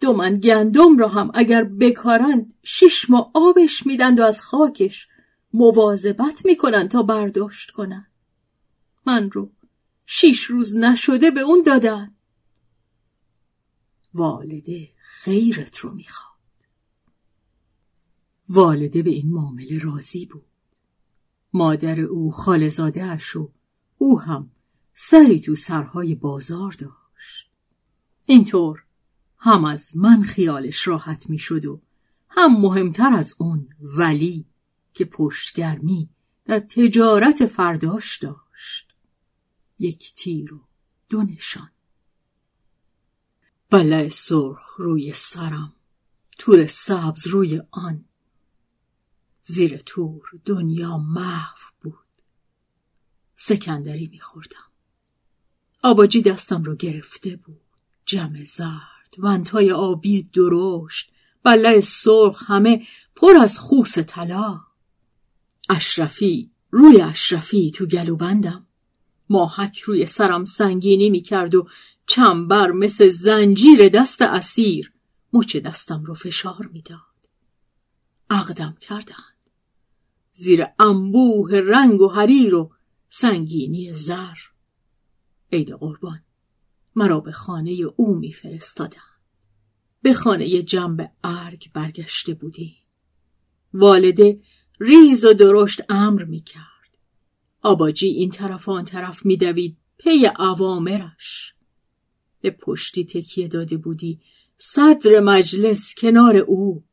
دو 0.00 0.12
من 0.12 0.36
گندم 0.36 0.98
را 0.98 1.08
هم 1.08 1.30
اگر 1.34 1.64
بکارند 1.64 2.54
شش 2.62 3.10
ماه 3.10 3.30
آبش 3.34 3.86
میدند 3.86 4.20
و 4.20 4.22
از 4.22 4.42
خاکش 4.42 5.08
مواظبت 5.52 6.42
می‌کنن 6.44 6.88
تا 6.88 7.02
برداشت 7.02 7.70
کنن 7.70 8.06
من 9.06 9.30
رو 9.30 9.52
شیش 10.06 10.44
روز 10.44 10.76
نشده 10.76 11.30
به 11.30 11.40
اون 11.40 11.62
دادن. 11.62 12.14
والده 14.14 14.88
خیرت 14.98 15.78
رو 15.78 15.94
می‌خواد. 15.94 16.34
والده 18.48 19.02
به 19.02 19.10
این 19.10 19.30
معامله 19.30 19.78
راضی 19.78 20.26
بود. 20.26 20.44
مادر 21.52 22.00
او 22.00 22.30
خالزاده 22.30 23.04
اش 23.04 23.36
و 23.36 23.52
او 23.98 24.20
هم 24.20 24.50
سری 24.94 25.40
تو 25.40 25.54
سرهای 25.54 26.14
بازار 26.14 26.72
داشت. 26.72 27.50
اینطور 28.26 28.83
هم 29.44 29.64
از 29.64 29.96
من 29.96 30.22
خیالش 30.22 30.88
راحت 30.88 31.30
می‌شد 31.30 31.66
و 31.66 31.80
هم 32.28 32.60
مهمتر 32.60 33.12
از 33.12 33.34
اون 33.38 33.68
ولی 33.80 34.46
که 34.92 35.04
پشتگرمی 35.04 36.08
در 36.44 36.60
تجارت 36.60 37.46
فرداش 37.46 38.18
داشت. 38.18 38.94
یک 39.78 40.12
تیر 40.12 40.54
و 40.54 40.60
دو 41.08 41.22
نشان. 41.22 41.70
بله 43.70 44.08
سرخ 44.08 44.74
روی 44.78 45.12
سرم 45.12 45.72
تور 46.38 46.66
سبز 46.66 47.26
روی 47.26 47.62
آن. 47.70 48.04
زیر 49.42 49.76
تور 49.76 50.22
دنیا 50.44 50.98
محو 50.98 51.58
بود. 51.80 52.22
سکندری 53.36 54.06
میخوردم. 54.06 54.70
آباجی 55.82 56.22
دستم 56.22 56.62
رو 56.62 56.76
گرفته 56.76 57.36
بود. 57.36 57.60
جمع 58.06 58.44
زرد. 58.44 58.93
ونتای 59.18 59.72
آبی 59.72 60.22
درشت 60.22 61.10
بله 61.42 61.80
سرخ 61.80 62.42
همه 62.46 62.86
پر 63.16 63.36
از 63.40 63.58
خوس 63.58 63.98
طلا. 63.98 64.60
اشرفی 65.68 66.50
روی 66.70 67.00
اشرفی 67.00 67.70
تو 67.70 67.86
گلوبندم. 67.86 68.66
ماهک 69.30 69.80
روی 69.80 70.06
سرم 70.06 70.44
سنگینی 70.44 71.10
می‌کرد 71.10 71.54
و 71.54 71.68
چنبر 72.06 72.70
مثل 72.70 73.08
زنجیر 73.08 73.88
دست 73.88 74.22
اسیر 74.22 74.92
مچ 75.32 75.56
دستم 75.56 76.04
رو 76.04 76.14
فشار 76.14 76.68
می‌داد. 76.72 77.00
عقدم 78.30 78.76
کردند. 78.80 79.34
زیر 80.32 80.66
انبوه 80.78 81.52
رنگ 81.52 82.00
و 82.00 82.08
حریر 82.08 82.54
و 82.54 82.70
سنگینی 83.08 83.92
زر. 83.92 84.36
عید 85.52 85.70
قربان. 85.70 86.22
مرا 86.96 87.20
به 87.20 87.32
خانه 87.32 87.70
او 87.70 88.14
میفرستادند 88.14 89.00
به 90.02 90.14
خانه 90.14 90.62
جنب 90.62 91.12
ارگ 91.24 91.72
برگشته 91.72 92.34
بودی 92.34 92.76
والده 93.74 94.40
ریز 94.80 95.24
و 95.24 95.32
درشت 95.32 95.80
امر 95.88 96.24
می 96.24 96.40
کرد. 96.40 96.64
آباجی 97.62 98.06
این 98.06 98.30
طرف 98.30 98.68
آن 98.68 98.84
طرف 98.84 99.26
می 99.26 99.36
دوید 99.36 99.76
پی 99.98 100.26
عوامرش. 100.26 101.54
به 102.40 102.50
پشتی 102.50 103.04
تکیه 103.04 103.48
داده 103.48 103.76
بودی 103.76 104.20
صدر 104.58 105.20
مجلس 105.20 105.94
کنار 105.98 106.36
او 106.36 106.84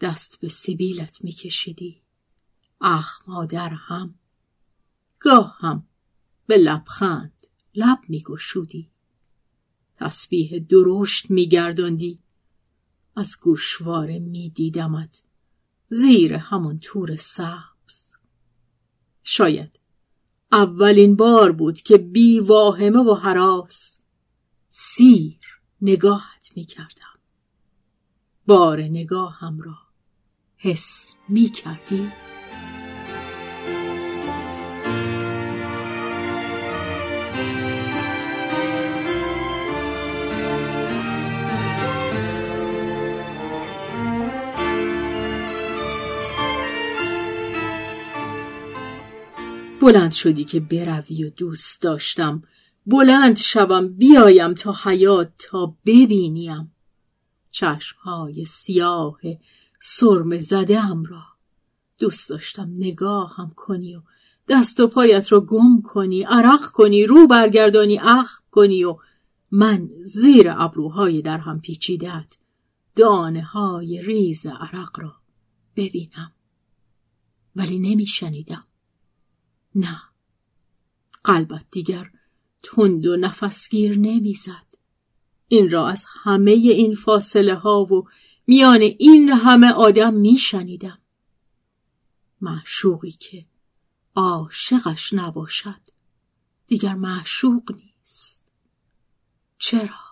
دست 0.00 0.40
به 0.40 0.48
سبیلت 0.48 1.24
می 1.24 1.32
کشیدی. 1.32 2.02
اخ 2.80 3.22
در 3.50 3.68
هم 3.68 4.14
گاه 5.18 5.56
هم 5.60 5.86
به 6.46 6.56
لبخند 6.56 7.32
لب 7.74 7.98
می 8.08 8.22
گشودی. 8.22 8.90
تسبیح 9.96 10.58
درشت 10.68 11.30
می 11.30 11.48
گرداندی. 11.48 12.18
از 13.16 13.36
گوشواره 13.42 14.18
می 14.18 14.50
دیدمت 14.50 15.22
زیر 15.86 16.34
همون 16.34 16.78
تور 16.78 17.16
سبز. 17.16 18.12
شاید 19.22 19.80
اولین 20.52 21.16
بار 21.16 21.52
بود 21.52 21.82
که 21.82 21.98
بی 21.98 22.40
واهمه 22.40 22.98
و 22.98 23.14
حراس 23.14 24.00
سیر 24.68 25.40
نگاهت 25.82 26.52
می 26.56 26.64
کردم 26.64 27.18
بار 28.46 28.80
نگاهم 28.80 29.60
را 29.60 29.76
حس 30.56 31.14
می 31.28 31.52
بلند 49.84 50.12
شدی 50.12 50.44
که 50.44 50.60
بروی 50.60 51.24
و 51.24 51.30
دوست 51.30 51.82
داشتم. 51.82 52.42
بلند 52.86 53.36
شوم 53.36 53.88
بیایم 53.88 54.54
تا 54.54 54.74
حیات 54.84 55.32
تا 55.38 55.76
ببینیم. 55.86 56.72
چشمهای 57.50 58.44
سیاه 58.44 59.20
سرم 59.80 60.38
زده 60.38 60.80
هم 60.80 61.04
را. 61.04 61.22
دوست 61.98 62.30
داشتم 62.30 62.70
نگاه 62.76 63.34
هم 63.36 63.52
کنی 63.56 63.96
و 63.96 64.00
دست 64.48 64.80
و 64.80 64.88
پایت 64.88 65.32
رو 65.32 65.40
گم 65.40 65.82
کنی 65.82 66.22
عرق 66.22 66.70
کنی 66.70 67.06
رو 67.06 67.26
برگردانی 67.26 67.98
اخ 67.98 68.40
کنی 68.50 68.84
و 68.84 68.96
من 69.50 69.90
زیر 70.02 70.46
ابروهای 70.56 71.22
در 71.22 71.38
هم 71.38 71.60
پیچیدت 71.60 72.36
دانه 72.96 73.42
های 73.42 74.02
ریز 74.02 74.46
عرق 74.46 75.00
را 75.00 75.14
ببینم. 75.76 76.32
ولی 77.56 77.78
نمیشنیدم. 77.78 78.64
نه. 79.74 80.02
قلبت 81.24 81.64
دیگر 81.70 82.10
تند 82.62 83.06
و 83.06 83.16
نفسگیر 83.16 83.98
نمی‌زد. 83.98 84.66
این 85.48 85.70
را 85.70 85.88
از 85.88 86.06
همه 86.08 86.50
این 86.50 86.94
فاصله 86.94 87.54
ها 87.54 87.84
و 87.84 88.08
میان 88.46 88.80
این 88.80 89.28
همه 89.28 89.72
آدم 89.72 90.14
میشنیدم. 90.14 90.98
معشوقی 92.40 93.10
که 93.10 93.46
عاشقش 94.16 95.12
نباشد 95.12 95.80
دیگر 96.66 96.94
معشوق 96.94 97.72
نیست. 97.72 98.46
چرا؟ 99.58 100.04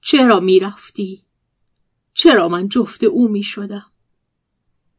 چرا 0.00 0.40
می‌رفتی؟ 0.40 1.24
چرا 2.14 2.48
من 2.48 2.68
جفت 2.68 3.04
او 3.04 3.28
می‌شدم؟ 3.28 3.92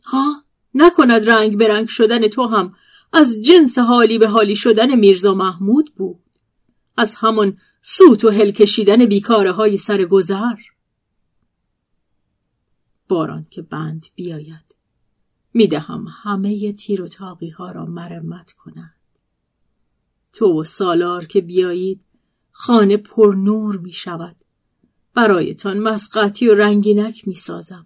ها؟ 0.06 0.44
نکند 0.74 1.30
رنگ 1.30 1.58
به 1.58 1.86
شدن 1.86 2.28
تو 2.28 2.48
هم 2.48 2.76
از 3.14 3.42
جنس 3.42 3.78
حالی 3.78 4.18
به 4.18 4.28
حالی 4.28 4.56
شدن 4.56 4.96
میرزا 4.96 5.34
محمود 5.34 5.94
بود. 5.96 6.20
از 6.98 7.16
همان 7.16 7.58
سوت 7.82 8.26
و 8.26 8.30
هل 8.30 8.52
کشیدن 8.52 9.06
بیکاره 9.06 9.52
های 9.52 9.78
سر 9.78 10.06
گذر. 10.06 10.56
باران 13.08 13.46
که 13.50 13.62
بند 13.62 14.06
بیاید 14.16 14.76
می‌دهم 15.54 16.08
همه 16.24 16.74
تیر 16.74 17.02
و 17.02 17.08
تاقی 17.08 17.50
ها 17.50 17.72
را 17.72 17.86
مرمت 17.86 18.52
کنند. 18.52 18.96
تو 20.34 20.60
و 20.60 20.64
سالار 20.64 21.26
که 21.26 21.42
بیایید 21.42 22.02
خانه 22.52 22.98
پر 22.98 23.36
نور 23.38 23.78
می 23.78 23.92
شود 23.92 24.36
برایتان 25.14 25.80
مسقطی 25.80 26.48
و 26.48 26.56
رنگینک 26.56 27.28
می 27.28 27.36
سازم 27.36 27.86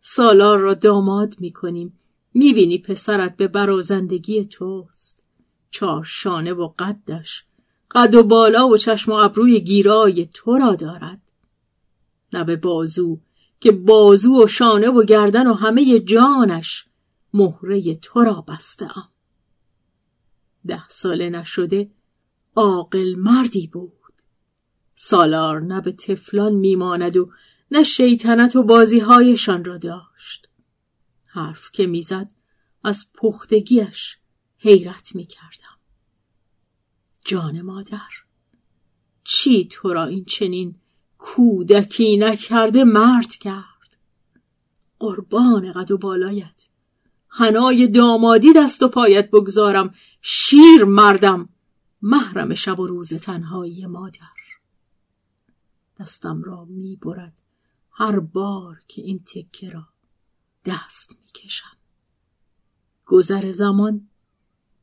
سالار 0.00 0.58
را 0.58 0.74
داماد 0.74 1.40
می 1.40 1.52
کنیم 1.52 1.98
می 2.34 2.52
بینی 2.52 2.78
پسرت 2.78 3.36
به 3.36 3.48
برازندگی 3.48 4.44
توست. 4.44 5.22
چار 5.70 6.04
شانه 6.04 6.52
و 6.52 6.72
قدش 6.78 7.44
قد 7.90 8.14
و 8.14 8.22
بالا 8.22 8.68
و 8.68 8.76
چشم 8.76 9.12
و 9.12 9.14
ابروی 9.14 9.60
گیرای 9.60 10.28
تو 10.34 10.58
را 10.58 10.74
دارد. 10.74 11.20
لب 12.32 12.60
بازو 12.60 13.18
که 13.60 13.72
بازو 13.72 14.44
و 14.44 14.46
شانه 14.46 14.90
و 14.90 15.04
گردن 15.04 15.46
و 15.46 15.54
همه 15.54 16.00
جانش 16.00 16.86
مهره 17.34 17.94
تو 17.94 18.24
را 18.24 18.44
بستم 18.48 19.08
ده 20.66 20.88
ساله 20.88 21.30
نشده 21.30 21.90
عاقل 22.56 23.14
مردی 23.14 23.66
بود. 23.66 23.92
سالار 24.94 25.60
نه 25.60 25.80
به 25.80 25.92
تفلان 25.92 26.52
میماند 26.52 27.16
و 27.16 27.30
نه 27.70 27.82
شیطنت 27.82 28.56
و 28.56 28.62
بازیهایشان 28.62 29.64
را 29.64 29.78
داشت. 29.78 30.48
حرف 31.34 31.72
که 31.72 31.86
می‌زد 31.86 32.32
از 32.84 33.10
پختگیش 33.14 34.18
حیرت 34.58 35.14
می‌کردم. 35.14 35.78
جان 37.24 37.62
مادر 37.62 38.10
چی 39.24 39.68
تو 39.70 39.92
را 39.92 40.04
این 40.04 40.24
چنین 40.24 40.74
کودکی 41.18 42.16
نکرده 42.16 42.84
مرد 42.84 43.30
کرد؟ 43.30 43.96
قربان 44.98 45.72
قد 45.72 45.90
و 45.90 45.98
بالایت. 45.98 46.66
هنای 47.28 47.88
دامادی 47.88 48.52
دست 48.56 48.82
و 48.82 48.88
پایت 48.88 49.30
بگذارم 49.30 49.94
شیر 50.20 50.84
مردم 50.84 51.48
محرم 52.02 52.54
شب 52.54 52.80
و 52.80 52.86
روز 52.86 53.14
تنهایی 53.14 53.86
مادر. 53.86 54.26
دستم 56.00 56.42
را 56.42 56.64
می 56.64 56.96
برد 56.96 57.40
هر 57.90 58.18
بار 58.18 58.80
که 58.88 59.02
این 59.02 59.18
تکه 59.18 59.70
را 59.70 59.91
دست 60.64 61.10
می 61.10 61.26
کشم 61.34 61.76
گذر 63.06 63.52
زمان 63.52 64.08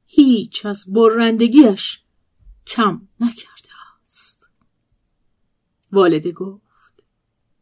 هیچ 0.06 0.66
از 0.66 0.94
برندگیش 0.94 2.00
کم 2.68 3.08
نکرده 3.20 3.70
است. 4.04 4.48
والده 5.92 6.32
گفت 6.32 7.04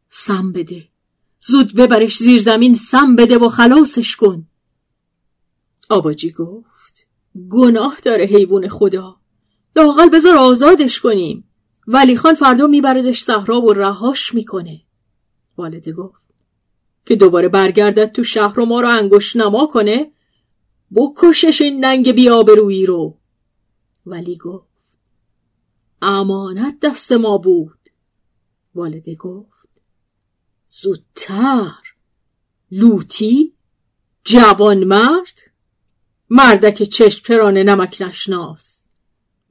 سم 0.09 0.51
بده 0.51 0.89
زود 1.39 1.75
ببرش 1.75 2.17
زیر 2.17 2.41
زمین 2.41 2.73
سم 2.73 3.15
بده 3.15 3.37
و 3.37 3.49
خلاصش 3.49 4.15
کن. 4.15 4.47
آباجی 5.89 6.31
گفت 6.31 7.07
گناه 7.49 7.97
داره 8.03 8.25
حیوان 8.25 8.67
خدا 8.67 9.21
لاقل 9.75 10.09
بذار 10.09 10.35
آزادش 10.35 10.99
کنیم. 10.99 11.43
ولی 11.87 12.17
خان 12.17 12.33
فردا 12.33 12.67
میبردش 12.67 13.21
صحرا 13.21 13.61
و 13.61 13.73
رهاش 13.73 14.33
می‌کنه. 14.33 14.81
والده 15.57 15.93
گفت 15.93 16.26
که 17.07 17.15
دوباره 17.15 17.47
برگردد 17.47 18.11
تو 18.11 18.23
شهر 18.23 18.59
و 18.59 18.65
ما 18.65 18.81
رو 18.81 18.87
انگوش 18.87 19.35
نما 19.35 19.67
کنه 19.67 20.11
بکشش 20.95 21.61
این 21.61 21.85
ننگ 21.85 22.11
بیابرویی 22.11 22.85
رو. 22.85 23.17
ولی 24.05 24.37
گفت 24.37 24.67
امانت 26.01 26.79
دست 26.81 27.11
ما 27.11 27.37
بود. 27.37 27.79
والده 28.75 29.15
گفت 29.15 29.69
زودتر. 30.67 31.71
لوتی؟ 32.71 33.53
جوان 34.23 34.83
مرد 34.83 35.39
مردک 36.29 36.83
چشم 36.83 37.23
پرانه 37.23 37.63
نمک 37.63 37.97
نشناس. 38.01 38.83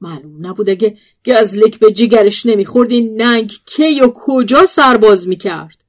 معلوم 0.01 0.47
نبود 0.47 0.69
اگه 0.69 0.97
گزلک 1.25 1.79
به 1.79 1.91
جگرش 1.91 2.45
نمی‌خورد 2.45 2.91
این 2.91 3.21
ننگ 3.21 3.53
کی 3.65 4.01
و 4.01 4.11
کجا 4.15 4.65
سرباز 4.65 5.27
می‌کرد. 5.27 5.86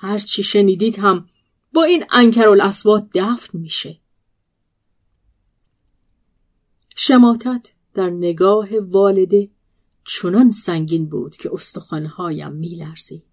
هر 0.00 0.18
چی 0.18 0.42
شنیدید 0.42 0.98
هم 0.98 1.28
با 1.72 1.84
این 1.84 2.04
انکر 2.10 2.48
الاسوات 2.48 3.08
دفن 3.14 3.58
میشه. 3.58 4.00
شماتت 6.96 7.72
در 7.94 8.10
نگاه 8.10 8.68
والده 8.80 9.50
چنان 10.04 10.50
سنگین 10.50 11.08
بود 11.08 11.36
که 11.36 11.50
استخوانهایم 11.52 12.52
میلرزید. 12.52 13.24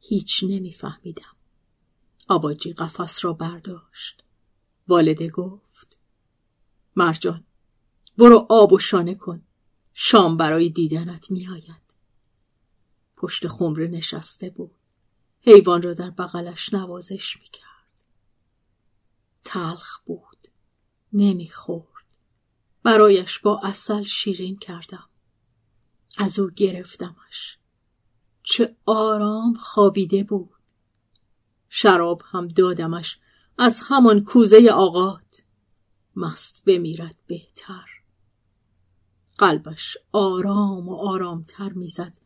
هیچ 0.00 0.44
نمیفهمیدم. 0.44 1.36
آباجی 2.28 2.72
قفس 2.72 3.24
را 3.24 3.32
برداشت. 3.32 4.24
والده 4.88 5.28
گفت 5.28 5.98
مرجان 6.96 7.44
برو 8.18 8.46
آب 8.50 8.72
و 8.72 8.78
شانه 8.78 9.14
کن. 9.14 9.42
شام 9.94 10.36
برای 10.36 10.68
دیدنت 10.68 11.30
میآید. 11.30 11.94
پشت 13.16 13.46
خمره 13.48 13.86
نشسته 13.86 14.50
بود. 14.50 14.77
حیوان 15.40 15.82
را 15.82 15.94
در 15.94 16.10
بغلش 16.10 16.74
نوازش 16.74 17.36
می‌کرد. 17.40 18.02
تلخ 19.44 19.98
بود 19.98 20.48
نمی‌خورد. 21.12 22.14
برایش 22.82 23.38
با 23.38 23.60
اصل 23.64 24.02
شیرین 24.02 24.56
کردم. 24.58 25.08
از 26.18 26.38
او 26.38 26.50
گرفتمش. 26.50 27.58
چه 28.42 28.76
آرام 28.86 29.54
خوابیده 29.54 30.24
بود. 30.24 30.50
شراب 31.68 32.22
هم 32.24 32.48
دادمش 32.48 33.18
از 33.58 33.80
همان 33.82 34.24
کوزه 34.24 34.70
آقات 34.74 35.42
مست 36.16 36.64
بمیرد 36.64 37.16
بهتر. 37.26 37.86
قلبش 39.38 39.96
آرام 40.12 40.88
و 40.88 40.94
آرامتر 40.94 41.72
می‌زد. 41.72 42.18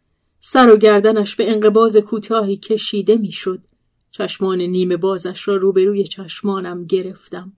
سر 0.45 0.71
و 0.71 0.77
گردنش 0.77 1.37
به 1.37 1.53
انقباز 1.53 1.97
کوتاهی 1.97 2.57
کشیده 2.57 3.17
می‌شد. 3.17 3.67
چشمان 4.11 4.61
نیمه 4.61 4.97
بازش 4.97 5.49
را 5.49 5.57
روبروی 5.57 6.05
چشمانم 6.05 6.85
گرفتم. 6.85 7.53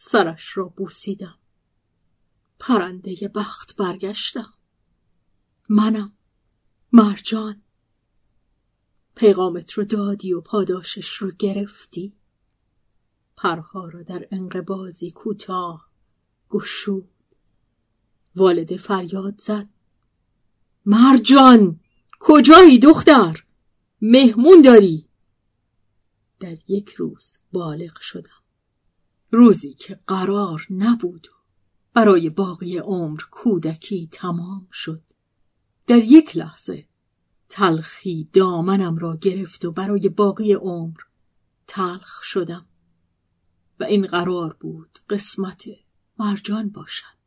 سرش 0.00 0.56
را 0.56 0.64
بوسیدم. 0.64 1.38
پرنده 2.58 3.30
بخت 3.34 3.76
برگشتم. 3.76 4.54
منم. 5.68 6.12
مرجان. 6.92 7.62
پیغامت 9.14 9.72
رو 9.72 9.84
دادی 9.84 10.32
و 10.32 10.40
پاداشش 10.40 11.16
رو 11.16 11.30
گرفتی. 11.38 12.12
پرها 13.36 13.88
را 13.88 14.02
در 14.02 14.28
انقبازی 14.30 15.10
کوتاه 15.10 15.88
گشود. 16.50 17.08
والده 18.36 18.76
فریاد 18.76 19.34
زد. 19.38 19.68
مرجان! 20.86 21.80
کجایی 22.26 22.78
دختر؟ 22.78 23.44
مهمون 24.02 24.60
داری. 24.64 25.08
در 26.40 26.56
یک 26.68 26.88
روز 26.88 27.38
بالغ 27.52 27.98
شدم. 28.00 28.42
روزی 29.30 29.74
که 29.74 30.00
قرار 30.06 30.66
نبود. 30.70 31.28
برای 31.94 32.30
باقی 32.30 32.78
عمر 32.78 33.20
کودکی 33.30 34.08
تمام 34.12 34.68
شد. 34.72 35.02
در 35.86 35.98
یک 35.98 36.36
لحظه 36.36 36.88
تلخی 37.48 38.28
دامنم 38.32 38.98
را 38.98 39.16
گرفت 39.16 39.64
و 39.64 39.72
برای 39.72 40.08
باقی 40.08 40.52
عمر 40.52 41.00
تلخ 41.66 42.22
شدم. 42.22 42.66
و 43.80 43.84
این 43.84 44.06
قرار 44.06 44.56
بود 44.60 44.98
قسمت 45.10 45.64
مرجان 46.18 46.68
باشد. 46.68 47.18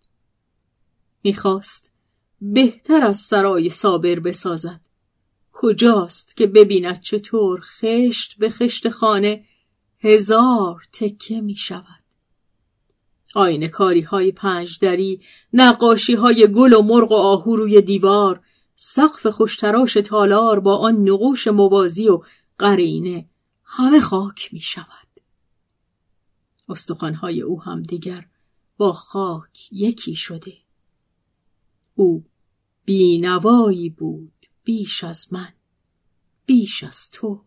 می‌خواست 1.23 1.91
بهتر 2.41 3.05
از 3.05 3.17
سرای 3.17 3.69
صابر 3.69 4.19
بسازد. 4.19 4.86
کجاست 5.59 6.37
که 6.37 6.47
ببیند 6.47 7.01
چطور 7.01 7.59
خشت 7.59 8.37
به 8.37 8.49
خشت 8.49 8.89
خانه 8.89 9.45
هزار 9.99 10.83
تکه 10.93 11.41
می 11.41 11.55
شود؟ 11.55 12.03
آینه 13.35 13.67
کاری 13.67 14.01
های 14.01 14.31
پنج 14.31 14.79
دری 14.79 15.21
نقاشی 15.53 16.13
های 16.13 16.47
گل 16.47 16.73
و 16.73 16.81
مرغ 16.81 17.11
و 17.11 17.15
آهو 17.15 17.55
روی 17.55 17.81
دیوار 17.81 18.41
سقف 18.75 19.27
خوشتراش 19.27 19.93
تالار 19.93 20.59
با 20.59 20.77
آن 20.77 21.09
نقوش 21.09 21.47
موازی 21.47 22.09
و 22.09 22.21
قرینه 22.59 23.29
همه 23.63 23.99
خاک 23.99 24.49
می 24.53 24.61
شود. 24.61 25.07
استخوانهای 26.69 27.41
او 27.41 27.61
هم 27.61 27.81
دیگر 27.81 28.25
با 28.77 28.91
خاک 28.91 29.69
یکی 29.71 30.15
شده. 30.15 30.53
او 31.95 32.25
بینوایی 32.85 33.89
بود. 33.89 34.36
بیش 34.67 35.03
از 35.03 35.33
من 35.33 35.53
بیش 36.45 36.83
از 36.83 37.11
تو. 37.11 37.43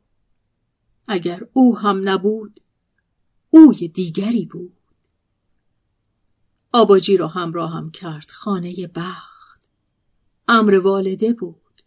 اگر 1.08 1.46
او 1.52 1.78
هم 1.78 2.08
نبود 2.08 2.60
اوی 3.50 3.88
دیگری 3.88 4.44
بود. 4.44 4.76
آباجی 6.72 7.16
را 7.16 7.28
همراه 7.28 7.72
هم 7.72 7.90
کرد 7.90 8.30
خانه 8.30 8.86
بخت. 8.94 9.70
امر 10.48 10.74
والده 10.74 11.32
بود. 11.32 11.82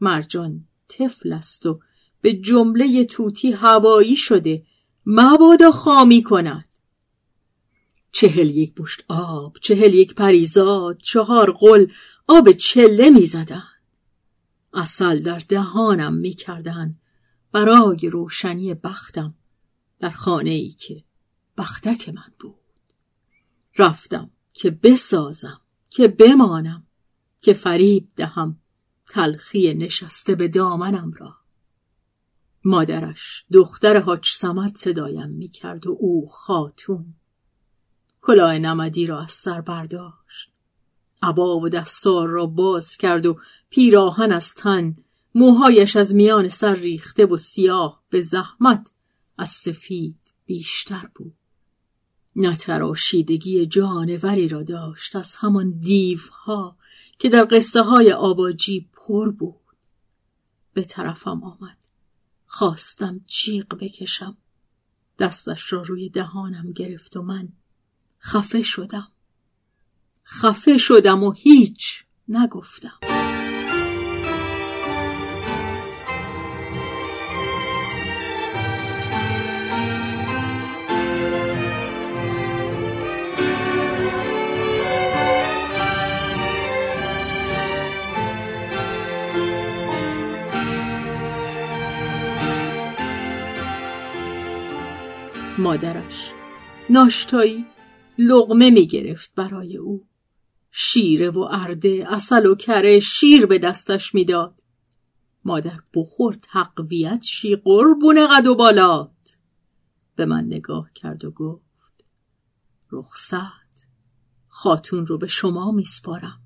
مرجان 0.00 0.64
طفل 0.88 1.32
است 1.32 1.66
و 1.66 1.80
به 2.20 2.32
جمله 2.34 3.04
توتی 3.04 3.52
هوایی 3.52 4.16
شده. 4.16 4.66
مبادا 5.06 5.70
خامی 5.70 6.22
کند. 6.22 6.68
چهل 8.12 8.56
یک 8.56 8.74
بشت 8.76 9.04
آب 9.08 9.56
چهل 9.60 9.94
یک 9.94 10.14
پریزاد 10.14 10.98
چهار 10.98 11.50
قل 11.50 11.86
آب 12.28 12.52
چله 12.52 13.10
می‌زدند. 13.10 13.67
اصل 14.72 15.22
در 15.22 15.42
دهانم 15.48 16.14
می‌کردند. 16.14 17.00
برای 17.52 18.10
روشنی 18.10 18.74
بختم. 18.74 19.34
در 20.00 20.10
خانه 20.10 20.50
ای 20.50 20.70
که 20.70 21.04
بختک 21.58 22.08
من 22.08 22.32
بود. 22.40 22.54
رفتم 23.78 24.30
که 24.52 24.70
بسازم 24.70 25.60
که 25.90 26.08
بمانم 26.08 26.86
که 27.40 27.52
فریب 27.52 28.08
دهم 28.16 28.58
تلخی 29.06 29.74
نشسته 29.74 30.34
به 30.34 30.48
دامنم 30.48 31.12
را. 31.12 31.34
مادرش 32.64 33.44
دختر 33.52 34.00
حاج 34.00 34.28
سمت 34.28 34.76
صدایم 34.76 35.28
می‌کرد 35.28 35.86
و 35.86 35.96
او 36.00 36.28
خاتون. 36.28 37.14
کلاه 38.20 38.58
نمدی 38.58 39.06
را 39.06 39.22
از 39.22 39.32
سر 39.32 39.60
برداشت. 39.60 40.52
عبا 41.22 41.58
و 41.60 41.68
دستار 41.68 42.28
را 42.28 42.46
باز 42.46 42.96
کرد 42.96 43.26
و 43.26 43.38
پیراهن 43.70 44.32
از 44.32 44.54
تن 44.54 44.96
موهایش 45.34 45.96
از 45.96 46.14
میان 46.14 46.48
سر 46.48 46.74
ریخته 46.74 47.26
و 47.26 47.36
سیاه 47.36 48.02
به 48.10 48.20
زحمت 48.20 48.92
از 49.38 49.48
سفید 49.48 50.16
بیشتر 50.46 51.10
بود. 51.14 51.34
نتراشیدگی 52.36 53.66
جانوری 53.66 54.48
را 54.48 54.62
داشت 54.62 55.16
از 55.16 55.34
همان 55.34 55.70
دیوها 55.70 56.76
که 57.18 57.28
در 57.28 57.48
قصه 57.50 57.82
های 57.82 58.12
آباجی 58.12 58.88
پر 58.92 59.30
بود. 59.30 59.54
به 60.72 60.84
طرفم 60.84 61.44
آمد. 61.44 61.84
خواستم 62.46 63.20
جیغ 63.26 63.66
بکشم. 63.80 64.36
دستش 65.18 65.72
را 65.72 65.82
روی 65.82 66.08
دهانم 66.08 66.72
گرفت 66.72 67.16
و 67.16 67.22
من 67.22 67.48
خفه 68.20 68.62
شدم. 68.62 69.08
خفه 70.30 70.76
شدم 70.76 71.22
و 71.22 71.32
هیچ 71.32 72.04
نگفتم. 72.28 72.92
مادرش 95.58 96.32
ناشتایی 96.90 97.66
لغمه 98.18 98.70
می 98.70 98.86
گرفت 98.86 99.32
برای 99.36 99.76
او. 99.76 100.04
شیره 100.80 101.30
و 101.30 101.38
ارده 101.50 102.06
اصل 102.08 102.46
و 102.46 102.54
کره 102.54 103.00
شیر 103.00 103.46
به 103.46 103.58
دستش 103.58 104.14
می‌داد. 104.14 104.62
مادر 105.44 105.80
بخور 105.94 106.38
تقویت 106.42 107.22
شی 107.22 107.56
قربون 107.56 108.26
قد 108.26 108.46
و 108.46 108.54
بالات. 108.54 109.36
به 110.16 110.26
من 110.26 110.44
نگاه 110.44 110.90
کرد 110.94 111.24
و 111.24 111.30
گفت 111.30 112.04
رخصت 112.92 113.86
خاتون 114.48 115.06
رو 115.06 115.18
به 115.18 115.26
شما 115.26 115.72
میسپارم. 115.72 116.40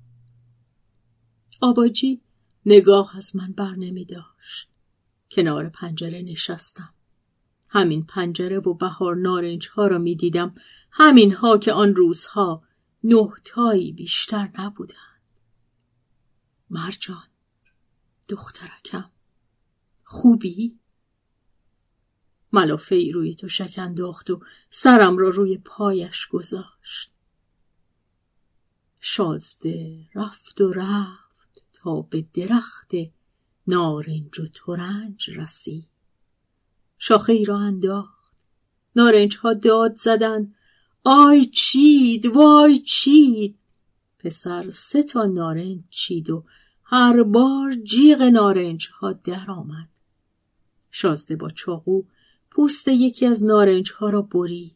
آباجی 1.61 2.21
نگاه 2.65 3.17
از 3.17 3.35
من 3.35 3.51
بر 3.51 3.75
نمی 3.75 4.05
داشت. 4.05 4.69
کنار 5.31 5.69
پنجره 5.69 6.21
نشستم. 6.21 6.93
همین 7.67 8.05
پنجره 8.05 8.59
و 8.59 8.73
بهار 8.73 9.15
نارنج 9.15 9.67
ها 9.67 9.87
را 9.87 9.97
می 9.97 10.15
دیدم. 10.15 10.55
همین 10.91 11.33
ها 11.33 11.57
که 11.57 11.73
آن 11.73 11.95
روزها 11.95 12.63
نهتایی 13.03 13.91
بیشتر 13.91 14.49
نبودند. 14.59 15.21
مرجان 16.69 17.27
دخترکم 18.27 19.11
خوبی؟ 20.03 20.79
ملافه 22.53 22.95
ای 22.95 23.11
روی 23.11 23.35
تو 23.35 23.47
شکنداخت 23.47 24.29
و 24.29 24.41
سرم 24.69 25.17
را 25.17 25.29
روی 25.29 25.57
پایش 25.57 26.27
گذاشت. 26.27 27.11
شازده 28.99 30.09
رفت 30.15 30.61
و 30.61 30.73
رفت 30.73 31.63
تا 31.73 32.01
به 32.01 32.25
درخت 32.33 32.91
نارنج 33.67 34.39
و 34.39 34.47
ترنج 34.47 35.29
رسید. 35.29 35.87
شاخه 36.97 37.33
ای 37.33 37.45
را 37.45 37.59
انداخت. 37.59 38.43
نارنج 38.95 39.37
ها 39.37 39.53
داد 39.53 39.95
زدن 39.95 40.55
آی 41.03 41.45
چید 41.45 42.25
وای 42.25 42.79
چید. 42.79 43.57
پسر 44.19 44.71
سه 44.71 45.03
تا 45.03 45.25
نارنج 45.25 45.79
چید 45.89 46.29
و 46.29 46.43
هر 46.83 47.23
بار 47.23 47.75
جیغ 47.75 48.21
نارنج 48.21 48.87
ها 48.87 49.13
در 49.13 49.51
آمد. 49.51 49.89
شازده 50.91 51.35
با 51.35 51.49
چاقو 51.49 52.03
پوست 52.51 52.87
یکی 52.87 53.25
از 53.25 53.43
نارنج 53.43 53.91
ها 53.91 54.09
را 54.09 54.21
برید. 54.21 54.75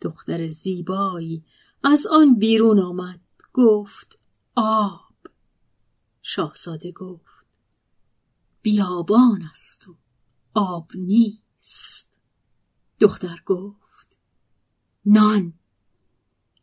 دختر 0.00 0.48
زیبایی 0.48 1.44
از 1.84 2.06
آن 2.06 2.34
بیرون 2.34 2.80
آمد. 2.80 3.20
گفت 3.52 4.18
آب. 4.56 5.00
شاهزاده 6.22 6.92
گفت 6.92 7.46
بیابان 8.62 9.42
است 9.50 9.88
و 9.88 9.96
آب 10.54 10.90
نیست. 10.94 12.10
دختر 13.00 13.42
گفت 13.46 13.81
نان. 15.06 15.52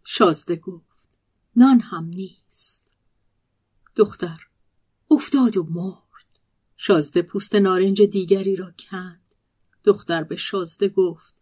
شازده 0.04 0.56
گفت. 0.56 1.08
نان 1.56 1.80
هم 1.80 2.06
نیست. 2.06 2.92
دختر 3.96 4.48
افتاد 5.12 5.58
و 5.58 5.64
مرد. 5.64 6.40
شازده 6.78 7.22
پوست 7.22 7.56
نارنج 7.56 8.02
دیگری 8.02 8.56
را 8.56 8.72
کند. 8.80 9.22
دختر 9.84 10.24
به 10.24 10.36
شازده 10.36 10.90
گفت. 10.90 11.36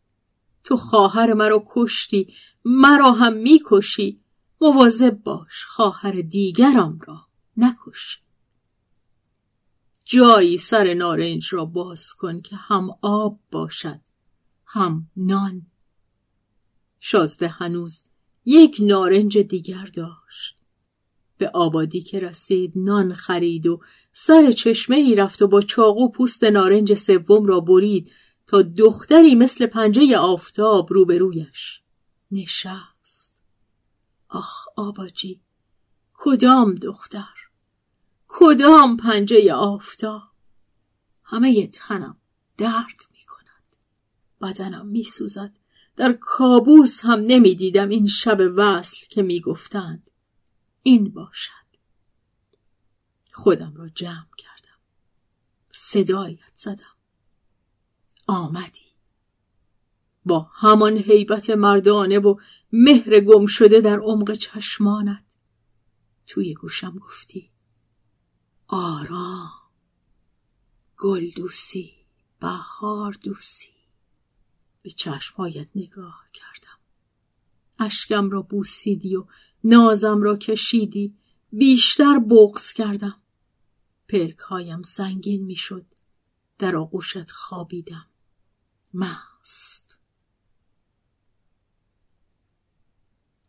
تو 0.63 0.75
خواهر 0.75 1.33
مرا 1.33 1.63
کشتی 1.67 2.33
مرا 2.65 3.11
هم 3.11 3.33
می‌کشی. 3.33 4.19
مواظب 4.61 5.23
باش 5.23 5.65
خواهر 5.65 6.11
دیگرم 6.11 6.99
را 7.07 7.27
نکشی. 7.57 8.19
جایی 10.05 10.57
سر 10.57 10.93
نارنج 10.93 11.53
را 11.53 11.65
باز 11.65 12.13
کن 12.13 12.41
که 12.41 12.55
هم 12.55 12.89
آب 13.01 13.39
باشد 13.51 13.99
هم 14.65 15.07
نان. 15.17 15.65
شازده 16.99 17.47
هنوز 17.47 18.03
یک 18.45 18.77
نارنج 18.79 19.37
دیگر 19.37 19.85
داشت. 19.93 20.57
به 21.37 21.49
آبادی 21.49 22.01
که 22.01 22.19
رسید 22.19 22.73
نان 22.75 23.13
خرید 23.13 23.67
و 23.67 23.81
سر 24.13 24.51
چشمه 24.51 24.95
ای 24.95 25.15
رفت 25.15 25.41
و 25.41 25.47
با 25.47 25.61
چاقو 25.61 26.11
پوست 26.11 26.43
نارنج 26.43 26.93
سوم 26.93 27.45
را 27.45 27.59
برید 27.59 28.11
تا 28.47 28.61
دختری 28.61 29.35
مثل 29.35 29.67
پنجه 29.67 30.17
آفتاب 30.17 30.93
روبرویش 30.93 31.81
نشست. 32.31 33.39
آخ 34.29 34.67
آباجی 34.75 35.41
کدام 36.13 36.75
دختر؟ 36.75 37.35
کدام 38.27 38.97
پنجه 38.97 39.53
آفتاب؟ 39.53 40.21
همه 41.23 41.67
تنم 41.67 42.17
درد 42.57 43.01
می 43.11 43.19
کند 43.27 43.77
بدنم 44.41 44.87
می 44.87 45.03
سوزد 45.03 45.56
در 45.97 46.17
کابوس 46.21 46.99
هم 47.05 47.19
نمی 47.19 47.55
دیدم 47.55 47.89
این 47.89 48.07
شب 48.07 48.37
وصل 48.55 49.05
که 49.09 49.21
می 49.21 49.41
گفتند 49.41 50.11
این 50.83 51.09
باشد. 51.09 51.51
خودم 53.31 53.73
را 53.75 53.89
جمع 53.89 54.27
کردم. 54.37 54.79
صدایت 55.71 56.51
زدم. 56.55 56.95
آمدی. 58.27 58.87
با 60.25 60.51
همان 60.53 60.97
حیبت 60.97 61.49
مردانه 61.49 62.19
و 62.19 62.39
مهر 62.71 63.19
گم 63.19 63.45
شده 63.45 63.81
در 63.81 63.99
عمق 63.99 64.33
چشمانت. 64.33 65.23
توی 66.27 66.53
گوشم 66.53 66.97
گفتی 66.97 67.51
آرام. 68.67 69.51
گل 70.97 71.29
دوسی 71.29 71.93
بهار 72.39 73.13
دوسی. 73.13 73.76
به 74.87 74.91
چشمهایت 74.91 75.67
نگاه 75.75 76.25
کردم. 76.33 76.77
اشکم 77.79 78.29
را 78.29 78.41
بوسیدی 78.41 79.15
و 79.15 79.25
نازم 79.63 80.21
را 80.21 80.37
کشیدی. 80.37 81.13
بیشتر 81.51 82.19
بغز 82.19 82.73
کردم. 82.73 83.15
پلکهایم 84.09 84.81
سنگین 84.81 85.45
می‌شد. 85.45 85.85
در 86.59 86.75
آغوشت 86.75 87.31
خوابیدم. 87.31 88.05
مست. 88.93 89.97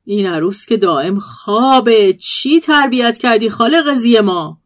این 0.04 0.26
عروس 0.26 0.66
که 0.66 0.76
دائم 0.76 1.18
خوابه. 1.18 2.12
چی 2.12 2.60
تربیت 2.60 3.18
کردی 3.18 3.50
خالق 3.50 3.90
قضیه 3.90 4.20
ما؟ 4.20 4.60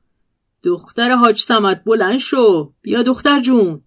دختر 0.63 1.11
حاج 1.11 1.43
سمت 1.43 1.85
بلند 1.85 2.19
شو. 2.19 2.73
بیا 2.83 3.03
دختر 3.03 3.41
جون. 3.41 3.85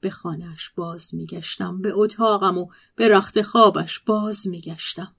به 0.00 0.10
خانهش 0.10 0.70
باز 0.76 1.14
میگشتم 1.14 1.82
به 1.82 1.92
اتاقم 1.94 2.58
و 2.58 2.66
به 2.96 3.08
رخت 3.08 3.42
خوابش 3.42 3.98
باز 3.98 4.48
میگشتم. 4.48 5.14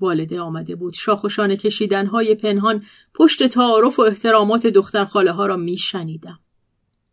والده 0.00 0.40
آمده 0.40 0.76
بود 0.76 0.94
شاخوشان 0.94 1.56
کشیدنهای 1.56 2.34
پنهان 2.34 2.84
پشت 3.14 3.46
تعارف 3.46 3.98
و 3.98 4.02
احترامات 4.02 4.66
دختر 4.66 5.04
خاله 5.04 5.32
ها 5.32 5.46
را 5.46 5.56
میشنیدم. 5.56 6.40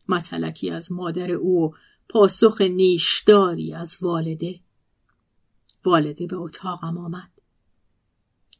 متلکی 0.07 0.69
از 0.69 0.91
مادر 0.91 1.31
او 1.31 1.63
و 1.65 1.71
پاسخ 2.09 2.61
نیشداری 2.61 3.73
از 3.73 3.97
والده. 4.01 4.59
والده 5.85 6.27
به 6.27 6.35
اتاقم 6.35 6.97
آمد. 6.97 7.29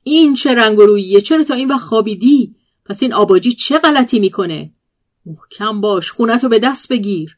این 0.04 0.36
چه 0.36 0.54
رنگ 0.54 0.80
و 0.80 0.82
رویه 0.82 1.22
چرا 1.22 1.44
تا 1.44 1.54
این 1.54 1.68
وقت 1.68 1.86
خوابیدی؟ 1.86 2.56
پس 2.86 3.04
این 3.04 3.14
آباجی 3.14 3.52
چه 3.52 3.80
غلطی 3.80 4.20
می‌کنه؟ 4.20 4.74
محکم 5.26 5.82
باش 5.82 6.12
خونتو 6.12 6.50
به 6.50 6.60
دست 6.60 6.92
بگیر. 6.92 7.38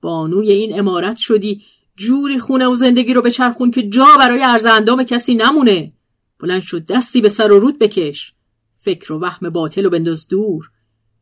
بانوی 0.00 0.52
این 0.52 0.78
امارت 0.78 1.16
شدی 1.16 1.64
جوری 1.96 2.38
خونه 2.38 2.68
و 2.68 2.76
زندگی 2.76 3.14
رو 3.14 3.22
به 3.22 3.30
چرخون 3.30 3.70
که 3.70 3.88
جا 3.88 4.06
برای 4.18 4.42
عرض 4.42 4.64
اندام 4.64 5.02
کسی 5.04 5.34
نمونه. 5.34 5.92
بلند 6.38 6.62
شد 6.62 6.86
دستی 6.86 7.20
به 7.20 7.28
سر 7.28 7.52
و 7.52 7.58
رود 7.58 7.78
بکش. 7.78 8.34
فکر 8.78 9.12
و 9.12 9.18
وهم 9.18 9.50
باطل 9.50 9.86
و 9.86 9.90
بنداز 9.90 10.28
دور. 10.28 10.70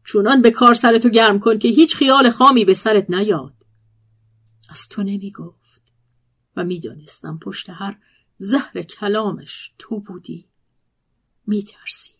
چونان 0.04 0.42
به 0.42 0.50
کار 0.50 0.74
سرتو 0.74 1.08
گرم 1.08 1.38
کن 1.38 1.58
که 1.58 1.68
هیچ 1.68 1.96
خیال 1.96 2.30
خامی 2.30 2.64
به 2.64 2.74
سرت 2.74 3.10
نیاد. 3.10 3.54
از 4.68 4.88
تو 4.88 5.02
نمی 5.02 5.30
گفت. 5.30 5.92
و 6.56 6.64
می‌دانستم 6.64 7.38
پشت 7.42 7.70
هر 7.70 7.96
زهر 8.38 8.82
کلامش 8.82 9.72
تو 9.78 10.00
بودی. 10.00 10.48
میترسید 11.46 12.14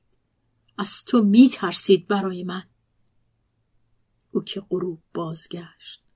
از 0.79 1.05
تو 1.05 1.25
میترسید 1.25 2.09
برای 2.09 2.45
من. 2.45 2.63
او 4.31 4.45
که 4.45 4.63
غروب 4.71 4.99
بازگشت. 5.15 6.08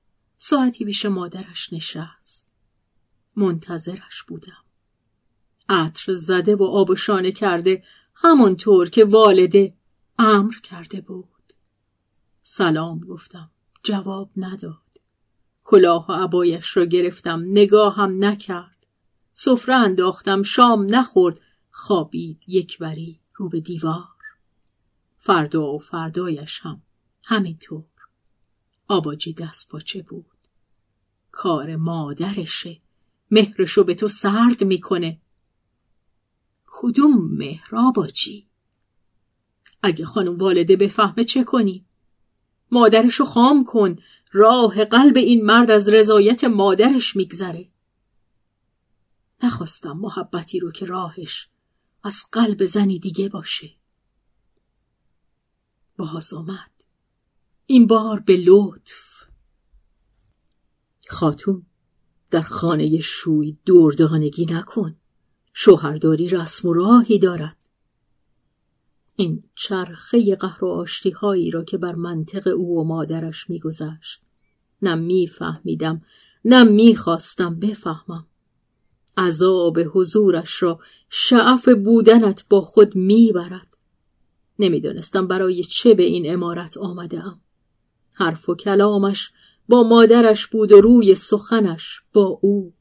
ساعتی 0.44 0.84
پیش 0.84 1.06
مادرش 1.06 1.72
نشست. 1.72 2.50
منتظرش 3.36 4.22
بودم. 4.28 4.64
عطر 5.68 6.12
زده 6.12 6.56
و 6.56 6.64
آب 6.64 6.90
و 6.90 6.96
شانه 6.96 7.32
کرده 7.32 7.84
همانطور 8.14 8.90
که 8.90 9.04
والده 9.04 9.74
امر 10.18 10.54
کرده 10.62 11.00
بود. 11.00 11.52
سلام 12.42 12.98
گفتم. 13.00 13.50
جواب 13.82 14.30
نداد. 14.36 15.00
کلاه 15.64 16.06
و 16.08 16.12
عبایش 16.12 16.76
را 16.76 16.84
گرفتم. 16.84 17.42
نگاهم 17.44 18.24
نکرد. 18.24 18.86
سفره 19.32 19.74
انداختم. 19.74 20.42
شام 20.42 20.94
نخورد. 20.94 21.40
خوابید 21.70 22.42
یک 22.46 22.78
بری 22.78 23.20
رو 23.34 23.48
به 23.48 23.60
دیوار. 23.60 24.08
فردا 25.18 25.62
و 25.62 25.78
فردایش 25.78 26.60
هم 26.62 26.82
همینطور. 27.22 27.84
آباجی 28.88 29.32
دست 29.32 29.70
پاچه 29.70 30.02
بود. 30.02 30.31
کار 31.32 31.76
مادرشه. 31.76 32.80
مهرشو 33.30 33.84
به 33.84 33.94
تو 33.94 34.08
سرد 34.08 34.64
می‌کنه. 34.64 35.20
کدوم 36.66 37.36
مهر 37.36 37.76
آباجی 37.76 38.46
اگه 39.82 40.04
خانم 40.04 40.38
والده 40.38 40.76
بفهمه 40.76 41.24
چه 41.24 41.44
کنی؟ 41.44 41.84
مادرشو 42.70 43.24
خام 43.24 43.64
کن. 43.64 43.96
راه 44.32 44.84
قلب 44.84 45.16
این 45.16 45.46
مرد 45.46 45.70
از 45.70 45.88
رضایت 45.88 46.44
مادرش 46.44 47.16
میگذره. 47.16 47.68
نخواستم 49.42 49.92
محبتی 49.92 50.58
رو 50.60 50.72
که 50.72 50.86
راهش 50.86 51.48
از 52.02 52.24
قلب 52.32 52.66
زنی 52.66 52.98
دیگه 52.98 53.28
باشه. 53.28 53.70
باز 55.96 56.34
آمد 56.34 56.70
این 57.66 57.86
بار 57.86 58.20
به 58.20 58.36
لطف. 58.36 59.11
خاتون 61.22 61.66
در 62.30 62.42
خانه 62.42 63.00
شوی 63.00 63.56
دردانگی 63.66 64.46
نکن. 64.50 64.96
شوهرداری 65.52 66.28
رسم 66.28 66.68
و 66.68 66.72
راهی 66.72 67.18
دارد. 67.18 67.56
این 69.16 69.44
چرخه 69.54 70.36
قهر 70.36 70.64
و 70.64 70.68
آشتی 70.68 71.10
هایی 71.10 71.50
را 71.50 71.64
که 71.64 71.78
بر 71.78 71.94
منطق 71.94 72.46
او 72.56 72.80
و 72.80 72.84
مادرش 72.84 73.50
میگذشت 73.50 74.20
نه 74.82 74.94
میفهمیدم 74.94 76.02
نه 76.44 76.64
می‌خواستم 76.64 77.60
بفهمم. 77.60 78.26
عذاب 79.16 79.78
حضورش 79.94 80.62
را 80.62 80.80
شعف 81.08 81.68
بودنت 81.68 82.44
با 82.48 82.60
خود 82.60 82.96
می‌برد. 82.96 83.76
نمی‌دانستم 84.58 85.26
برای 85.26 85.64
چه 85.64 85.94
به 85.94 86.02
این 86.02 86.32
امارت 86.32 86.76
آمده 86.76 87.22
حرف 88.14 88.48
و 88.48 88.54
کلامش 88.54 89.32
با 89.68 89.82
مادرش 89.82 90.46
بود 90.46 90.72
و 90.72 90.80
روی 90.80 91.14
سخنش 91.14 92.00
با 92.12 92.38
او. 92.42 92.72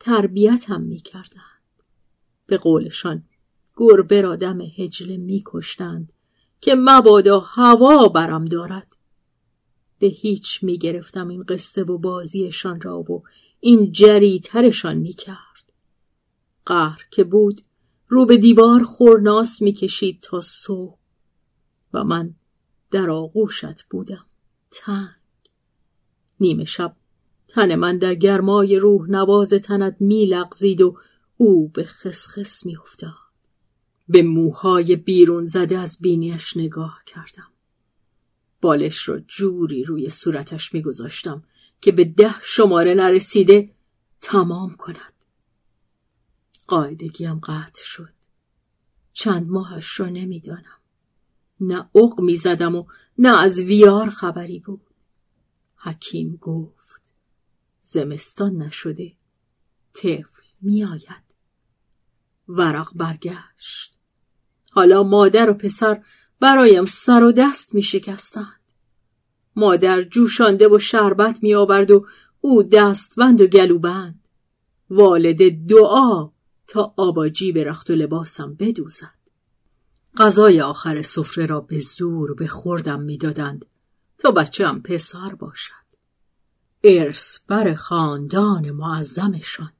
تربیتم 0.00 0.80
می‌کردند. 0.80 1.82
به 2.46 2.58
قولشان 2.58 3.22
گربه 3.76 4.20
را 4.20 4.36
دم 4.36 4.60
هجله 4.60 5.16
میکشتند 5.16 6.12
که 6.60 6.74
مبادا 6.78 7.40
هوا 7.40 8.08
برم 8.08 8.44
دارد. 8.44 8.96
به 9.98 10.06
هیچ 10.06 10.62
می‌گرفتم 10.62 11.28
این 11.28 11.42
قصه 11.42 11.82
و 11.82 11.98
بازیشان 11.98 12.80
را 12.80 12.98
و 12.98 13.22
این 13.60 13.92
جریترشان 13.92 14.96
می‌کرد. 14.96 15.72
قهر 16.66 17.02
که 17.10 17.24
بود 17.24 17.60
رو 18.08 18.26
به 18.26 18.36
دیوار 18.36 18.82
خورناس 18.82 19.62
می‌کشید 19.62 20.20
تا 20.20 20.40
صبح 20.40 20.98
و 21.92 22.04
من 22.04 22.34
در 22.90 23.10
آغوشت 23.10 23.82
بودم. 23.90 24.26
تنگ. 24.70 25.25
نیمه 26.40 26.64
شب. 26.64 26.96
تن 27.48 27.74
من 27.74 27.98
در 27.98 28.14
گرمای 28.14 28.78
روح 28.78 29.10
نواز 29.10 29.50
تنت 29.50 29.96
میلغزید 30.00 30.80
و 30.80 30.96
او 31.36 31.68
به 31.68 31.84
خسخس 31.84 32.66
میافتاد. 32.66 33.14
به 34.08 34.22
موهای 34.22 34.96
بیرون 34.96 35.46
زده 35.46 35.78
از 35.78 35.98
بینیش 36.00 36.56
نگاه 36.56 37.02
کردم. 37.06 37.48
بالش 38.60 39.08
را 39.08 39.18
جوری 39.20 39.84
روی 39.84 40.10
صورتش 40.10 40.74
میگذاشتم 40.74 41.42
که 41.80 41.92
به 41.92 42.04
ده 42.04 42.34
شماره 42.42 42.94
نرسیده 42.94 43.70
تمام 44.20 44.74
کند. 44.74 45.12
قاعدگیم 46.68 47.38
قطع 47.38 47.82
شد. 47.84 48.12
چند 49.12 49.48
ماهش 49.48 50.00
را 50.00 50.06
نمی‌دانم. 50.06 50.80
نه 51.60 51.88
اق 51.94 52.20
می 52.20 52.36
زدم 52.36 52.74
و 52.74 52.84
نه 53.18 53.38
از 53.38 53.58
ویار 53.58 54.10
خبری 54.10 54.58
بود. 54.58 54.85
حکیم 55.76 56.38
گفت 56.40 57.02
زمستان 57.80 58.56
نشده 58.56 59.12
طفل 59.94 60.42
میآید. 60.60 61.36
ورق 62.48 62.88
برگشت. 62.94 63.94
حالا 64.70 65.02
مادر 65.02 65.50
و 65.50 65.54
پسر 65.54 66.02
برایم 66.40 66.84
سر 66.84 67.22
و 67.22 67.32
دست 67.32 67.74
می 67.74 67.82
شکستند 67.82 68.60
مادر 69.56 70.02
جوشانده 70.02 70.68
و 70.68 70.78
شربت 70.78 71.42
می 71.42 71.54
آورد 71.54 71.90
و 71.90 72.06
او 72.40 72.62
دستبند 72.62 73.40
و 73.40 73.46
گلوبند. 73.46 74.28
والد 74.90 75.66
دعا 75.66 76.30
تا 76.66 76.94
آباجی 76.96 77.52
به 77.52 77.64
رخت 77.64 77.90
و 77.90 77.92
لباسم 77.92 78.54
بدوزد. 78.54 79.16
غذای 80.16 80.60
آخر 80.60 81.02
سفره 81.02 81.46
را 81.46 81.60
به 81.60 81.78
زور 81.78 82.34
به 82.34 82.46
خوردم 82.46 83.00
می‌دادند. 83.00 83.66
تا 84.18 84.30
بچه 84.30 84.72
پسر 84.72 85.34
باشد 85.34 85.72
ارث 86.84 87.38
بر 87.46 87.74
خاندان 87.74 88.70
معظمشان 88.70 89.72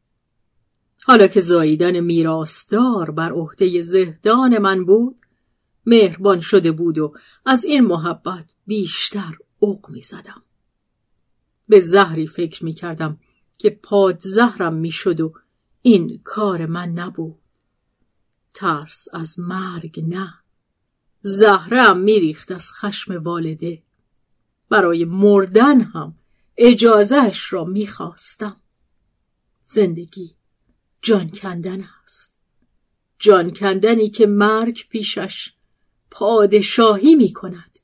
حالا 1.04 1.26
که 1.26 1.40
زاییدن 1.40 2.00
میراستار 2.00 3.10
بر 3.10 3.32
عهده 3.32 3.80
زهدان 3.80 4.58
من 4.58 4.84
بود 4.84 5.16
مهربان 5.86 6.40
شده 6.40 6.72
بود 6.72 6.98
و 6.98 7.14
از 7.44 7.64
این 7.64 7.86
محبت 7.86 8.44
بیشتر 8.66 9.36
اوق 9.58 9.90
می 9.90 10.02
زدم. 10.02 10.42
به 11.68 11.80
زهری 11.80 12.26
فکر 12.26 12.64
می 12.64 12.72
کردم 12.72 13.20
که 13.58 13.70
پاد 13.70 14.20
زهرم 14.20 14.74
می 14.74 14.90
شد 14.90 15.20
و 15.20 15.32
این 15.82 16.20
کار 16.24 16.66
من 16.66 16.88
نبود. 16.88 17.38
ترس 18.54 19.08
از 19.12 19.38
مرگ 19.38 20.04
نه. 20.08 20.34
زهرم 21.22 21.98
می 21.98 22.20
ریخت 22.20 22.52
از 22.52 22.72
خشم 22.72 23.22
والده. 23.22 23.82
برای 24.68 25.04
مردن 25.04 25.80
هم 25.80 26.14
اجازهش 26.56 27.52
را 27.52 27.64
می 27.64 27.86
خواستم. 27.86 28.56
زندگی 29.64 30.34
جان 31.02 31.30
کندن 31.30 31.84
است. 32.04 32.38
جان 33.18 33.50
کندنی 33.50 34.10
که 34.10 34.26
مرگ 34.26 34.88
پیشش 34.88 35.52
پادشاهی 36.10 37.14
می 37.14 37.32
کند. 37.32 37.78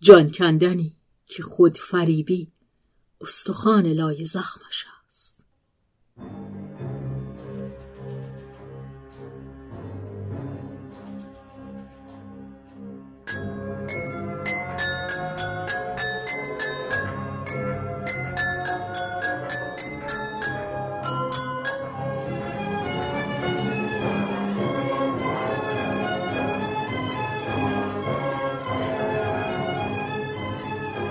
جان 0.00 0.30
کندنی 0.30 0.96
که 1.26 1.42
خود 1.42 1.78
فریبی 1.78 2.52
استخوان 3.20 3.86
لای 3.86 4.24
زخمش 4.24 4.84
است. 5.08 5.44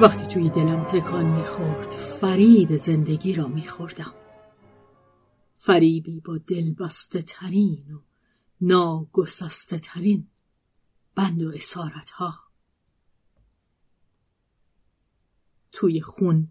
وقتی 0.02 0.28
توی 0.28 0.50
دلم 0.50 0.84
تکان 0.84 1.26
می‌خورد 1.26 1.91
فریب 1.91 2.76
زندگی 2.76 3.34
را 3.34 3.48
میخوردم. 3.48 4.14
فریبی 5.58 6.20
با 6.20 6.38
دل 6.38 6.74
بسته 6.74 7.22
ترین 7.22 7.91
و 7.91 8.00
ناگسسته 8.62 9.80
ترین 9.80 10.28
بند 11.16 11.43
و 11.43 11.52
اسارت 11.56 12.10
ها 12.10 12.34
توی 15.72 16.02
خون 16.02 16.50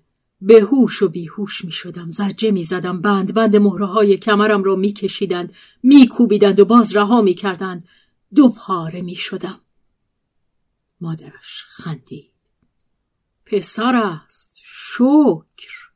هوش 0.51 1.03
و 1.03 1.09
بیهوش 1.09 1.64
می 1.64 1.72
شدم 1.72 2.11
زجه 2.11 2.51
می 2.51 2.64
زدم 2.64 3.01
بند 3.01 3.34
بند 3.34 3.57
مهره 3.57 3.86
های 3.86 4.16
کمرم 4.16 4.64
را 4.64 4.76
می 4.76 4.92
کشیدند 4.92 5.55
می 5.82 6.09
کوبیدند 6.09 6.61
و 6.61 6.64
باز 6.64 6.97
رها 6.97 7.22
می 7.22 7.34
کردند 7.34 7.88
دو 8.34 8.49
پاره 8.49 9.03
می 9.03 9.14
شدم 9.14 9.61
مادرش 11.01 11.64
خندید. 11.68 12.36
پسر 13.47 13.97
است. 13.97 14.61
شکر. 14.64 15.90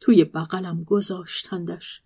توی 0.00 0.24
بغلم 0.24 0.82
گذاشتندش. 0.82 2.02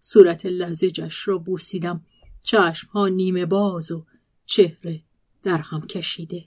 صورت 0.00 0.46
لزجش 0.46 1.28
را 1.28 1.38
بوسیدم. 1.38 2.04
چشمها 2.44 3.08
نیمه 3.08 3.46
باز 3.46 3.92
و 3.92 4.06
چهره 4.46 5.02
در 5.42 5.58
هم 5.58 5.86
کشیده. 5.86 6.44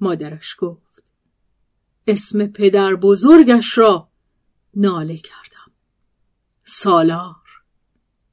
مادرش 0.00 0.56
گفت 0.58 1.14
اسم 2.06 2.46
پدر 2.46 2.94
بزرگش 2.94 3.78
را 3.78 4.08
ناله 4.74 5.16
کردم. 5.16 5.72
سالار. 6.64 7.36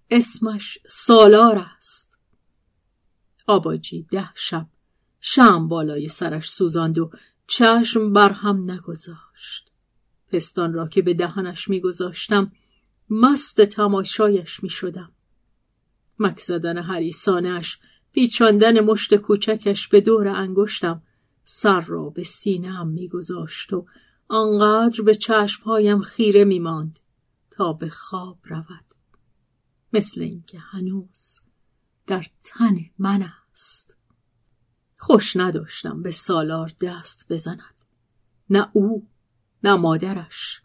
اسمش 0.10 0.78
سالار 0.90 1.58
است. 1.78 2.18
آباجی 3.48 4.08
ده 4.12 4.30
شب 4.36 4.68
شم 5.20 5.68
بالای 5.68 6.08
سرش 6.08 6.52
سوزاند 6.52 6.98
و 6.98 7.12
چشم 7.52 8.14
بر 8.14 8.32
هم 8.32 8.72
نگذاشت. 8.72 9.72
پستان 10.28 10.74
را 10.74 10.88
که 10.88 11.02
به 11.02 11.14
دهنش 11.14 11.68
میگذاشتم 11.70 12.52
مست 13.10 13.62
تماشایش 13.62 14.64
می‌شدم. 14.64 15.12
مک 16.20 16.39
زدن 16.39 16.78
حریسانش 16.78 17.80
پیچاندن 18.12 18.80
مشت 18.80 19.16
کوچکش 19.16 19.88
به 19.88 20.02
دور 20.02 20.28
انگشتم 20.28 21.02
سر 21.45 21.82
را 21.82 22.10
به 22.10 22.24
سینهام 22.24 22.88
میگذاشت 22.88 23.74
و 23.74 23.86
آنقدر 24.28 25.02
به 25.02 25.16
چشمهایم 25.16 26.02
خیره 26.02 26.43
میماند 26.43 26.99
تا 27.49 27.74
به 27.74 27.89
خواب 27.89 28.38
رود. 28.43 28.86
مثل 29.93 30.22
اینکه 30.22 30.60
هنوز 30.60 31.39
در 32.08 32.26
تن 32.43 32.76
من 32.99 33.30
است. 33.54 34.01
خوش 35.04 35.36
نداشتم 35.36 36.02
به 36.02 36.12
سالار 36.12 36.74
دست 36.82 37.26
بزند. 37.30 37.86
نه 38.49 38.70
او 38.74 39.08
نه 39.64 39.76
مادرش. 39.76 40.62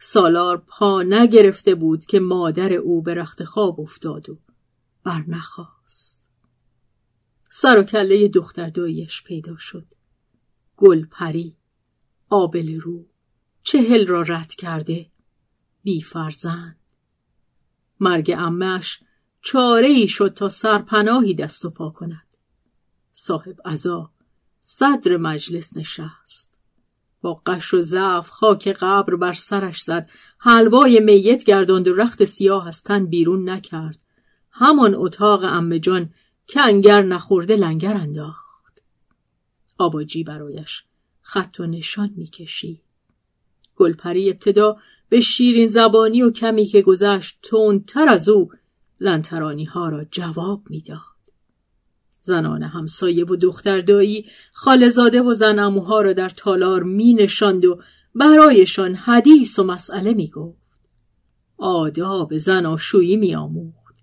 سالار 0.00 0.64
پا 0.66 1.02
نگرفته 1.02 1.74
بود 1.74 2.06
که 2.06 2.20
مادر 2.20 2.72
او 2.72 3.02
به 3.02 3.14
رخت 3.14 3.44
خواب 3.44 3.80
افتاد 3.80 4.30
و 4.30 4.38
بر 5.04 5.24
نخواست. 5.28 6.24
سر 7.50 7.78
و 7.78 7.82
کله 7.82 8.28
دختر 8.28 8.70
دایش 8.70 9.22
پیدا 9.22 9.56
شد. 9.56 9.86
گل 10.76 11.06
پری 11.06 11.56
آبل 12.30 12.80
رو 12.80 13.06
چهل 13.62 14.06
را 14.06 14.22
رد 14.22 14.54
کرده 14.54 15.06
بی 15.82 16.02
فرزند. 16.02 16.78
مرگ 18.00 18.34
امش 18.36 19.00
چاره 19.40 19.86
ای 19.86 20.08
شد 20.08 20.34
تا 20.36 20.48
سرپناهی 20.48 21.34
دست 21.34 21.64
و 21.64 21.70
پا 21.70 21.90
کند. 21.90 22.33
صاحب 23.14 23.56
عزا 23.64 24.10
صدر 24.60 25.16
مجلس 25.16 25.76
نشست. 25.76 26.58
با 27.22 27.34
قش 27.46 27.74
و 27.74 27.80
ضعف 27.80 28.28
خاک 28.28 28.68
قبر 28.68 29.16
بر 29.16 29.32
سرش 29.32 29.82
زد. 29.82 30.08
حلوای 30.38 31.00
میت 31.00 31.44
گرداند 31.44 31.88
و 31.88 31.94
رخت 31.94 32.24
سیاه 32.24 32.68
از 32.68 32.82
تن 32.82 33.06
بیرون 33.06 33.50
نکرد. 33.50 34.02
همان 34.50 34.94
اتاق 34.94 35.44
امه 35.44 35.78
جان 35.78 36.14
کنگر 36.48 37.02
نخورده 37.02 37.56
لنگر 37.56 37.94
انداخت. 37.94 38.82
آباجی 39.78 40.24
برایش 40.24 40.84
خط 41.20 41.60
و 41.60 41.66
نشان 41.66 42.10
می‌کشید. 42.16 42.80
گلپری 43.76 44.30
ابتدا 44.30 44.76
به 45.08 45.20
شیرین 45.20 45.68
زبانی 45.68 46.22
و 46.22 46.30
کمی 46.30 46.64
که 46.64 46.82
گذشت 46.82 47.38
تندتر 47.42 48.08
از 48.08 48.28
او 48.28 48.50
لنترانی 49.00 49.64
ها 49.64 49.88
را 49.88 50.04
جواب 50.04 50.62
می‌داد. 50.70 51.13
زنان 52.24 52.62
همسایه 52.62 53.24
و 53.24 53.36
دختر 53.36 53.80
دایی 53.80 54.26
خالزاده 54.52 55.22
و 55.22 55.34
زن 55.34 55.58
اموها 55.58 56.00
را 56.00 56.12
در 56.12 56.28
تالار 56.28 56.82
می 56.82 57.14
نشاند 57.14 57.64
و 57.64 57.80
برایشان 58.14 58.94
حدیث 58.94 59.58
و 59.58 59.64
مسئله 59.64 60.14
می 60.14 60.30
گفت. 60.30 60.58
آداب 61.56 62.38
زن 62.38 62.66
آشویی 62.66 63.16
می 63.16 63.34
آموخت. 63.34 63.96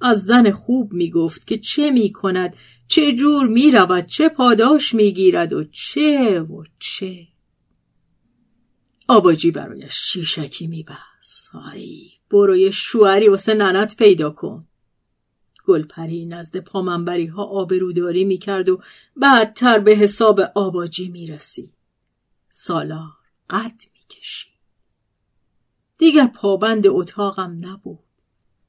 از 0.00 0.24
زن 0.24 0.50
خوب 0.50 0.92
می 0.92 1.10
گفت 1.10 1.46
که 1.46 1.58
چه 1.58 1.90
می 1.90 2.12
کند 2.12 2.56
چه 2.88 3.14
جور 3.14 3.46
می 3.46 3.70
رود 3.70 4.06
چه 4.06 4.28
پاداش 4.28 4.94
می 4.94 5.12
گیرد 5.12 5.52
و 5.52 5.64
چه 5.64 6.40
و 6.40 6.64
چه 6.78 7.26
آباجی 9.08 9.50
برایش 9.50 9.94
شیشکی 9.94 10.66
می 10.66 10.82
بس. 10.82 11.48
آی 11.72 12.10
بروی 12.30 12.72
شوهری 12.72 13.28
واسه 13.28 13.54
ننت 13.54 13.96
پیدا 13.96 14.30
کن 14.30 14.66
گلپری 15.66 16.26
نزد 16.26 16.56
پامنبری 16.56 17.26
ها 17.26 17.44
آبروداری 17.44 18.24
می‌کرد 18.24 18.68
و 18.68 18.80
بعدتر 19.16 19.78
به 19.78 19.90
حساب 19.90 20.40
آباجی 20.40 21.08
می‌رسی. 21.08 21.72
سالار 22.48 23.12
قد 23.50 23.82
می‌کشید. 23.94 24.52
دیگر 25.98 26.26
پابند 26.26 26.86
اتاقم 26.86 27.58
نبود. 27.60 27.98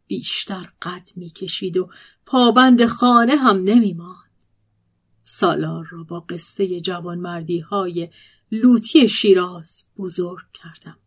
بیشتر 0.08 0.70
قد 0.82 1.10
می‌کشید 1.16 1.78
و 1.78 1.90
پابند 2.26 2.86
خانه 2.86 3.36
هم 3.36 3.58
نمیماند. 3.58 4.32
سالار 5.24 5.88
را 5.92 6.04
با 6.04 6.20
قصه 6.20 6.82
جوانمردی 6.82 7.60
های 7.60 8.10
لوتی 8.52 9.10
شیراز 9.10 9.84
بزرگ 9.98 10.46
کردم. 10.54 10.98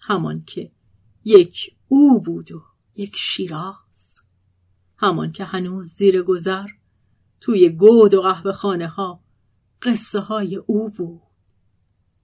همان 0.00 0.44
که 0.46 0.72
یک 1.24 1.76
او 1.88 2.20
بود 2.20 2.52
و 2.52 2.64
یک 2.96 3.16
شیراز. 3.16 4.23
همان 5.04 5.32
که 5.32 5.44
هنوز 5.44 5.86
زیر 5.86 6.22
گذر 6.22 6.66
توی 7.40 7.68
گود 7.68 8.14
و 8.14 8.20
قهوه 8.20 8.52
خانه 8.52 8.88
ها 8.88 9.20
قصه 9.82 10.20
های 10.20 10.56
او 10.56 10.88
بود 10.88 11.22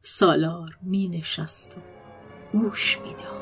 سالار 0.02 0.78
می 0.82 1.08
نشست 1.08 1.76
و 1.76 1.80
گوش 2.52 2.98
می 2.98 3.14
داد. 3.14 3.39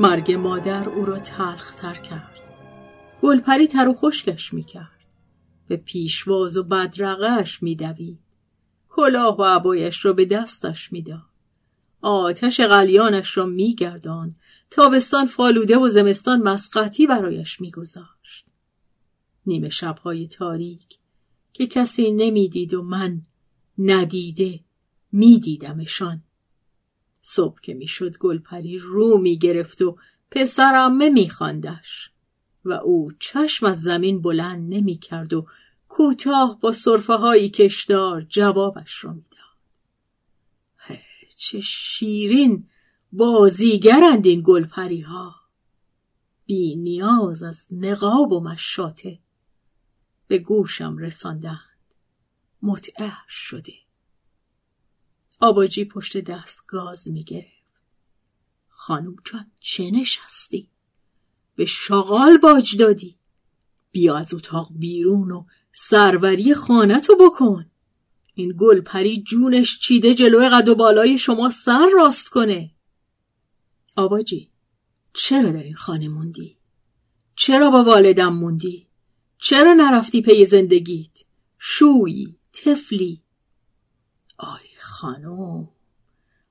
مرگ 0.00 0.32
مادر 0.32 0.88
او 0.88 1.04
را 1.04 1.18
تلختر 1.18 1.94
کرد. 1.94 2.38
گلپری 3.22 3.66
تر 3.66 3.88
و 3.88 3.94
خشکش 3.94 4.54
می‌کرد. 4.54 5.04
به 5.68 5.76
پیشواز 5.76 6.56
و 6.56 6.62
بدرقهش 6.62 7.62
میدوید. 7.62 8.18
کلاه 8.88 9.36
و 9.36 9.42
عبایش 9.42 10.04
را 10.04 10.12
به 10.12 10.24
دستش 10.24 10.92
می‌داد. 10.92 11.22
آتش 12.00 12.60
قلیانش 12.60 13.36
را 13.36 13.46
میگردان 13.46 14.34
تابستان 14.70 15.26
فالوده 15.26 15.78
و 15.78 15.88
زمستان 15.88 16.42
مسقطی 16.42 17.06
برایش 17.06 17.60
میگذاشت. 17.60 18.46
نیمه 19.46 19.68
شبهای 19.68 20.28
تاریک 20.28 20.98
که 21.52 21.66
کسی 21.66 22.10
نمی‌دید 22.10 22.74
و 22.74 22.82
من 22.82 23.22
ندیده 23.78 24.60
میدیدمشان. 25.12 26.22
صبح 27.20 27.60
که 27.60 27.74
می‌شد 27.74 28.18
گلپری 28.18 28.78
رو 28.78 29.18
می‌گرفت 29.18 29.82
و 29.82 29.96
پسرمه 30.30 31.08
میخواندش 31.08 32.10
و 32.64 32.72
او 32.72 33.12
چشم 33.18 33.66
از 33.66 33.82
زمین 33.82 34.22
بلند 34.22 34.74
نمی‌کرد 34.74 35.32
و 35.32 35.46
کوتاه 35.88 36.58
با 36.60 36.72
صرفه 36.72 37.14
هایی 37.14 37.48
کشدار 37.48 38.22
جوابش 38.22 39.04
را 39.04 39.12
می‌داد. 39.12 39.30
چه 41.36 41.60
شیرین 41.60 42.68
بازیگرند 43.12 44.26
این 44.26 44.42
گلپری 44.44 45.00
ها 45.00 45.34
بی 46.46 46.76
نیاز 46.76 47.42
از 47.42 47.68
نقاب 47.70 48.32
و 48.32 48.40
مشاته 48.40 49.18
به 50.28 50.38
گوشم 50.38 50.98
رساندند. 50.98 51.58
متعه 52.62 53.12
شده. 53.28 53.72
آباجی 55.40 55.84
پشت 55.84 56.16
دست 56.16 56.66
گاز 56.66 57.08
می‌گرفت 57.08 57.60
خانم 58.68 59.16
جان 59.24 59.46
چه 59.60 59.90
نشستی؟ 59.90 60.68
به 61.56 61.64
شغال 61.64 62.38
باج 62.38 62.76
دادی 62.76 63.16
بیا 63.92 64.16
از 64.16 64.34
اتاق 64.34 64.68
بیرون 64.70 65.30
و 65.30 65.44
سروری 65.72 66.54
خانتو 66.54 67.16
بکن 67.16 67.66
این 68.34 68.54
گلپری 68.58 69.22
جونش 69.22 69.78
چیده 69.78 70.14
جلوی 70.14 70.48
قد 70.48 70.68
و 70.68 70.74
بالای 70.74 71.18
شما 71.18 71.50
سر 71.50 71.90
راست 71.94 72.28
کنه 72.28 72.70
آباجی 73.96 74.50
چرا 75.12 75.52
در 75.52 75.62
این 75.62 75.74
خانه 75.74 76.08
موندی؟ 76.08 76.56
چرا 77.36 77.70
با 77.70 77.84
والدم 77.84 78.32
موندی؟ 78.32 78.86
چرا 79.38 79.74
نرفتی 79.74 80.22
پی 80.22 80.46
زندگیت؟ 80.46 81.24
شویی، 81.58 82.36
تفلی 82.52 83.22
آی 84.38 84.69
خانم. 85.00 85.68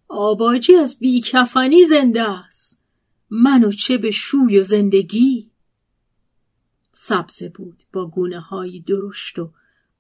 آباجی 0.08 0.76
از 0.76 1.00
بیکفنی 1.00 1.86
زنده 1.86 2.30
است. 2.30 2.82
منو 3.30 3.72
چه 3.72 3.98
به 3.98 4.12
شوی 4.12 4.60
و 4.60 4.64
زندگی؟ 4.64 5.52
سبزه 6.94 7.50
بود 7.50 7.84
با 7.94 8.08
گونه 8.08 8.40
های 8.40 8.80
درشت 8.80 9.40
و 9.40 9.52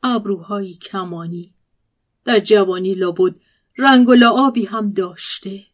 ابروهایی 0.04 0.74
کمانی. 0.74 1.54
در 2.26 2.40
جوانی 2.40 2.96
لابد 2.96 3.40
رنگ 3.78 4.10
و 4.10 4.14
لعابی 4.14 4.66
هم 4.66 4.90
داشته. 4.90 5.66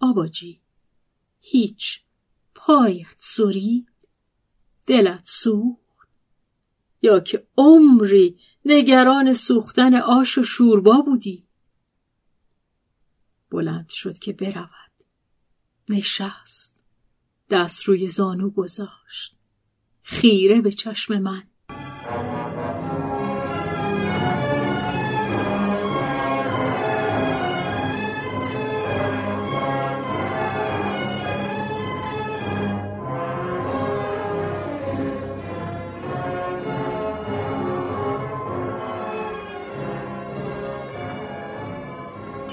آباجی 0.00 0.60
هیچ 1.40 2.00
پایت 2.54 3.14
سرید 3.16 3.88
دلت 4.86 5.24
سوخت؟ 5.24 6.08
یا 7.02 7.20
که 7.20 7.46
عمری 7.56 8.38
نگران 8.64 9.34
سوختن 9.34 9.94
آش 9.94 10.38
و 10.38 10.42
شوربا 10.42 11.00
بودی؟ 11.00 11.47
بلند 13.50 13.88
شد 13.88 14.18
که 14.18 14.32
برود. 14.32 14.92
نشست. 15.88 16.84
دست 17.50 17.82
روی 17.82 18.08
زانو 18.08 18.50
گذاشت. 18.50 19.36
خیره 20.02 20.60
به 20.60 20.72
چشم 20.72 21.18
من 21.18 21.47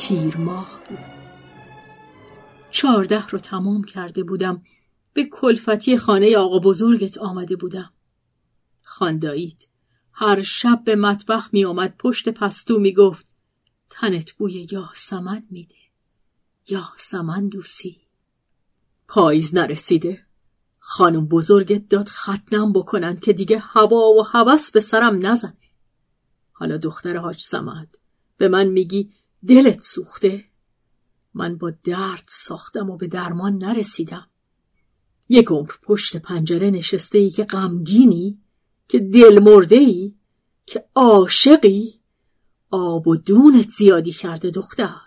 تیر 0.07 0.37
ماه. 0.37 0.81
بود 0.89 0.99
چهارده 2.71 3.27
رو 3.27 3.39
تمام 3.39 3.83
کرده 3.83 4.23
بودم. 4.23 4.63
به 5.13 5.23
کلفتی 5.23 5.97
خانه 5.97 6.37
آقا 6.37 6.59
بزرگت 6.59 7.17
آمده 7.17 7.55
بودم. 7.55 7.93
خانداییت 8.81 9.67
هر 10.13 10.41
شب 10.41 10.81
به 10.85 10.95
مطبخ 10.95 11.49
می 11.51 11.65
آمد 11.65 11.95
پشت 11.99 12.29
پستو 12.29 12.79
می 12.79 12.93
گفت 12.93 13.25
تنت 13.89 14.31
بوی 14.31 14.67
یاسمن 14.71 15.43
میده. 15.49 15.75
یاسمن 16.67 17.47
دوسی. 17.47 18.01
پاییز 19.07 19.55
نرسیده. 19.55 20.25
خانم 20.79 21.25
بزرگت 21.25 21.87
داد 21.87 22.09
ختنم 22.09 22.73
بکنند 22.73 23.19
که 23.19 23.33
دیگه 23.33 23.59
هوا 23.59 24.09
و 24.09 24.23
هوس 24.33 24.71
به 24.71 24.79
سرم 24.79 25.25
نزنه. 25.25 25.57
حالا 26.51 26.77
دختر 26.77 27.17
حاج 27.17 27.41
سمد. 27.41 27.97
به 28.37 28.47
من 28.47 28.67
میگی 28.67 29.11
دلت 29.47 29.81
سوخته. 29.81 30.45
من 31.33 31.57
با 31.57 31.73
درد 31.83 32.23
ساختم 32.27 32.89
و 32.89 32.97
به 32.97 33.07
درمان 33.07 33.57
نرسیدم. 33.57 34.27
یک 35.29 35.47
عمر 35.47 35.71
پشت 35.83 36.17
پنجره 36.17 36.69
نشسته 36.69 37.17
ای 37.17 37.29
که 37.29 37.43
غمگینی 37.43 38.39
که 38.87 38.99
دل 38.99 39.39
مرده 39.43 39.75
ای 39.75 40.13
که 40.65 40.85
عاشقی. 40.95 41.93
آب 42.71 43.07
و 43.07 43.15
دونت 43.15 43.69
زیادی 43.69 44.11
کرده 44.11 44.49
دختر. 44.49 45.01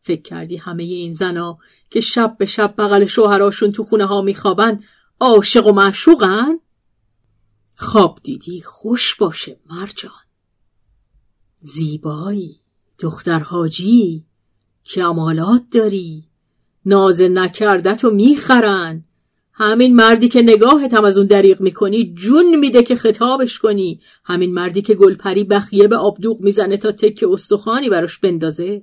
فکر 0.00 0.22
کردی 0.22 0.56
همه 0.56 0.82
این 0.82 1.12
زنا 1.12 1.58
که 1.90 2.00
شب 2.00 2.36
به 2.38 2.46
شب 2.46 2.74
بغل 2.78 3.04
شوهراشون 3.04 3.72
تو 3.72 3.82
خونه 3.82 4.06
ها 4.06 4.22
میخوابن 4.22 4.84
عاشق 5.20 5.66
و 5.66 5.72
معشوقن؟ 5.72 6.58
خواب 7.76 8.20
دیدی؟ 8.22 8.62
خوش 8.62 9.14
باشه 9.14 9.60
مرجان. 9.70 10.12
زیبایی. 11.60 12.63
دختر 12.98 13.38
حاجی 13.38 14.24
کمالات 14.84 15.62
داری. 15.70 16.24
ناز 16.86 17.20
نکردت 17.20 18.04
و 18.04 18.10
می‌خرن. 18.10 19.04
همین 19.52 19.96
مردی 19.96 20.28
که 20.28 20.42
نگاهت 20.42 20.94
هم 20.94 21.04
از 21.04 21.18
اون 21.18 21.26
دریغ 21.26 21.60
می‌کنی 21.60 22.14
جون 22.14 22.56
میده 22.56 22.82
که 22.82 22.96
خطابش 22.96 23.58
کنی. 23.58 24.00
همین 24.24 24.54
مردی 24.54 24.82
که 24.82 24.94
گلپری 24.94 25.44
بخیه 25.44 25.88
به 25.88 25.96
آبدوغ 25.96 26.40
می‌زنه 26.40 26.76
تا 26.76 26.92
تک 26.92 27.24
استخوانی 27.28 27.88
براش 27.88 28.18
بندازه. 28.18 28.82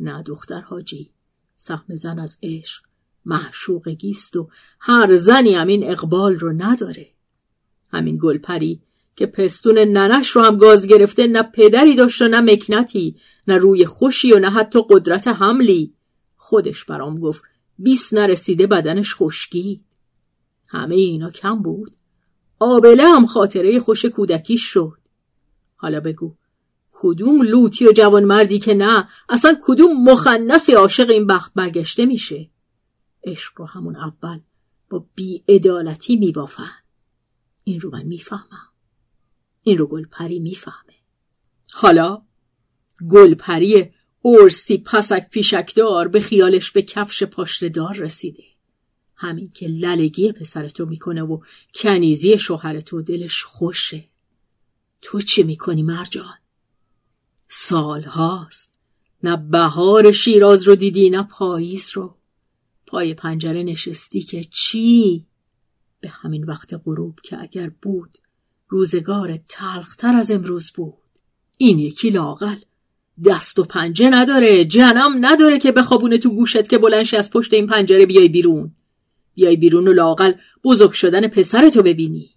نه 0.00 0.22
دختر 0.22 0.60
حاجی 0.60 1.10
سهم 1.56 1.96
زن 1.96 2.18
از 2.18 2.38
عشق 2.42 2.82
محشوقگیست 3.24 4.36
و 4.36 4.48
هر 4.80 5.16
زنی 5.16 5.54
همین 5.54 5.90
اقبال 5.90 6.34
رو 6.34 6.52
نداره. 6.52 7.06
همین 7.92 8.18
گلپری 8.22 8.80
که 9.18 9.26
پستون 9.26 9.78
ننش 9.78 10.28
رو 10.28 10.42
هم 10.42 10.56
گاز 10.56 10.86
گرفته 10.86 11.26
نه 11.26 11.42
پدری 11.42 11.94
داشت 11.94 12.22
و 12.22 12.28
نه 12.28 12.40
مکنتی 12.40 13.16
نه 13.48 13.56
روی 13.56 13.86
خوشی 13.86 14.32
و 14.32 14.38
نه 14.38 14.50
حتی 14.50 14.78
قدرت 14.90 15.28
حملی. 15.28 15.94
خودش 16.36 16.84
برام 16.84 17.20
گفت 17.20 17.42
بیس 17.78 18.12
نرسیده 18.12 18.66
بدنش 18.66 19.14
خشکی. 19.14 19.80
همه 20.66 20.94
اینا 20.94 21.30
کم 21.30 21.62
بود. 21.62 21.90
آبله 22.58 23.08
هم 23.08 23.26
خاطره 23.26 23.80
خوش 23.80 24.04
کودکی 24.04 24.58
شد. 24.58 24.98
حالا 25.76 26.00
بگو 26.00 26.34
کدوم 26.92 27.42
لوتی 27.42 27.86
و 27.86 27.92
جوان 27.92 28.24
مردی 28.24 28.58
که 28.58 28.74
نه؟ 28.74 29.08
اصلا 29.28 29.58
کدوم 29.66 30.04
مخنسی 30.04 30.72
عاشق 30.72 31.10
این 31.10 31.26
بخت 31.26 31.54
برگشته 31.54 32.06
میشه؟ 32.06 32.50
عشق 33.24 33.52
رو 33.56 33.66
همون 33.66 33.96
اول 33.96 34.40
با 34.90 35.06
بیعدالتی 35.14 36.16
میبافن. 36.16 36.70
این 37.64 37.80
رو 37.80 37.90
من 37.90 38.02
می‌فهمم. 38.02 38.67
این 39.68 39.78
رو 39.78 39.86
گلپری 39.86 40.38
می‌فهمه. 40.38 40.94
حالا 41.72 42.22
گلپری 43.10 43.90
ارسی 44.24 44.78
پسک 44.78 45.30
پیشکدار 45.30 46.08
به 46.08 46.20
خیالش 46.20 46.70
به 46.70 46.82
کفش 46.82 47.22
پاشلدار 47.22 47.94
رسیده. 47.94 48.44
همین 49.16 49.50
که 49.54 49.66
للگی 49.66 50.32
پسرتو 50.32 50.86
می‌کنه 50.86 51.22
و 51.22 51.40
کنیزی 51.74 52.38
شوهرتو 52.38 53.02
دلش 53.02 53.42
خوشه. 53.42 54.04
تو 55.02 55.20
چه 55.20 55.42
می‌کنی 55.42 55.82
مرجان؟ 55.82 56.38
سال 57.48 58.02
هاست. 58.02 58.78
نه 59.22 59.36
بهار 59.36 60.12
شیراز 60.12 60.62
رو 60.62 60.74
دیدی 60.74 61.10
نه 61.10 61.22
پاییز 61.22 61.90
رو. 61.94 62.16
پای 62.86 63.14
پنجره 63.14 63.62
نشستی 63.62 64.22
که 64.22 64.44
چی؟ 64.44 65.26
به 66.00 66.08
همین 66.10 66.44
وقت 66.44 66.74
غروب 66.84 67.20
که 67.22 67.42
اگر 67.42 67.70
بود 67.82 68.18
روزگار 68.68 69.38
تلختر 69.48 70.16
از 70.16 70.30
امروز 70.30 70.72
بود. 70.72 70.94
این 71.58 71.78
یکی 71.78 72.10
لاغل 72.10 72.56
دست 73.24 73.58
و 73.58 73.64
پنجه 73.64 74.10
نداره 74.10 74.64
جنم 74.64 75.10
نداره 75.20 75.58
که 75.58 75.72
بخوابونه 75.72 76.18
تو 76.18 76.30
گوشت 76.30 76.68
که 76.68 76.78
بلنشی 76.78 77.16
از 77.16 77.30
پشت 77.30 77.54
این 77.54 77.66
پنجره 77.66 78.06
بیای 78.06 78.28
بیرون. 78.28 78.70
بیای 79.34 79.56
بیرون 79.56 79.88
و 79.88 79.92
لاقل 79.92 80.32
بزرگ 80.64 80.92
شدن 80.92 81.28
پسرتو 81.28 81.82
ببینی. 81.82 82.30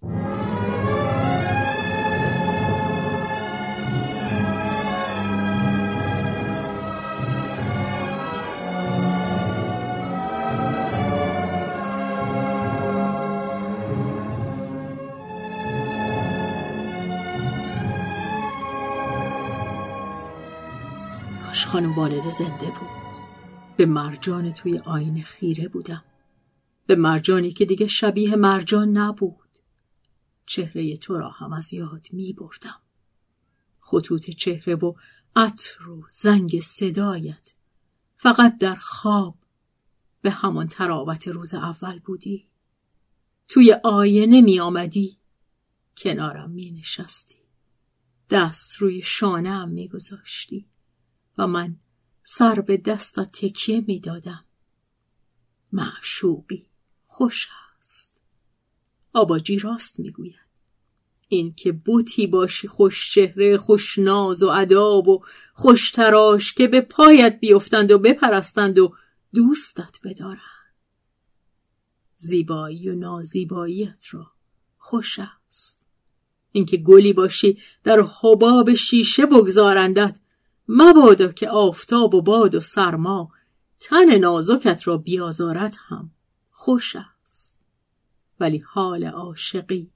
والده 22.02 22.32
زنده 22.32 22.66
بود. 22.66 22.90
به 23.78 23.86
مرجان 23.86 24.54
توی 24.54 24.78
آینه 24.78 25.24
خیره 25.24 25.68
بودم. 25.68 26.04
به 26.86 26.96
مرجانی 26.96 27.52
که 27.52 27.66
دیگه 27.66 27.88
شبیه 27.88 28.36
مرجان 28.36 28.98
نبود. 28.98 29.50
چهره 30.46 30.98
تو 30.98 31.16
را 31.16 31.30
هم 31.30 31.54
از 31.54 31.74
یاد 31.74 32.08
می 32.12 32.34
بردم. 32.34 32.80
خطوط 33.80 34.30
چهره 34.30 34.76
و 34.76 34.94
عطر 35.36 35.90
و 35.90 36.04
زنگ 36.10 36.60
صدایت. 36.60 37.54
فقط 38.18 38.58
در 38.58 38.76
خواب. 38.76 39.36
به 40.22 40.32
همان 40.32 40.68
تراوت 40.68 41.28
روز 41.28 41.54
اول 41.54 42.00
بودی. 42.00 42.48
توی 43.48 43.76
آینه 43.84 44.42
می 44.42 44.60
آمدی. 44.60 45.18
کنارم 45.98 46.52
می 46.52 46.72
نشستی. 46.72 47.42
دست 48.30 48.76
روی 48.76 49.02
شانه 49.02 49.66
می 49.66 49.88
گذاشتی. 49.88 50.68
و 51.38 51.48
من 51.48 51.78
سر 52.24 52.62
به 52.62 52.78
دستت 52.78 53.32
تکیه 53.32 53.84
می 53.88 54.00
دادم. 54.00 54.46
معشوقی 55.72 56.66
خوش 57.08 57.48
است. 57.80 58.22
آباجی 59.14 59.60
راست 59.60 60.00
می‌گوید. 60.00 60.52
این 61.28 61.54
که 61.54 61.72
بوتی 61.72 62.28
باشی 62.28 62.68
خوش 62.68 63.14
چهره 63.14 63.58
خوش 63.58 64.00
ناز 64.00 64.44
و 64.44 64.48
اداب 64.48 65.08
و 65.08 65.24
خوش 65.54 65.92
تراش 65.92 66.54
که 66.54 66.68
به 66.68 66.82
پایت 66.82 67.40
بیفتند 67.40 67.92
و 67.92 68.00
بپرستند 68.00 68.78
و 68.78 68.96
دوستت 69.34 70.00
بدارند. 70.04 70.42
زیبایی 72.18 72.90
و 72.90 72.96
نازیباییت 72.96 74.04
را 74.12 74.32
خوش 74.78 75.20
است. 75.20 75.86
اینکه 76.52 76.78
گلی 76.78 77.14
باشی 77.14 77.58
در 77.84 78.06
حباب 78.22 78.74
شیشه 78.74 79.26
بگذارندت 79.26 80.20
مبادا 80.68 81.32
که 81.32 81.50
آفتاب 81.50 82.16
و 82.16 82.22
باد 82.22 82.56
و 82.56 82.60
سرما 82.60 83.32
تن 83.80 84.18
نازکت 84.18 84.88
را 84.88 84.98
بیازارت 84.98 85.78
هم. 85.88 86.12
خوش 86.52 86.96
است. 86.96 87.60
ولی 88.40 88.58
حال 88.58 89.04
عاشقی 89.04 89.92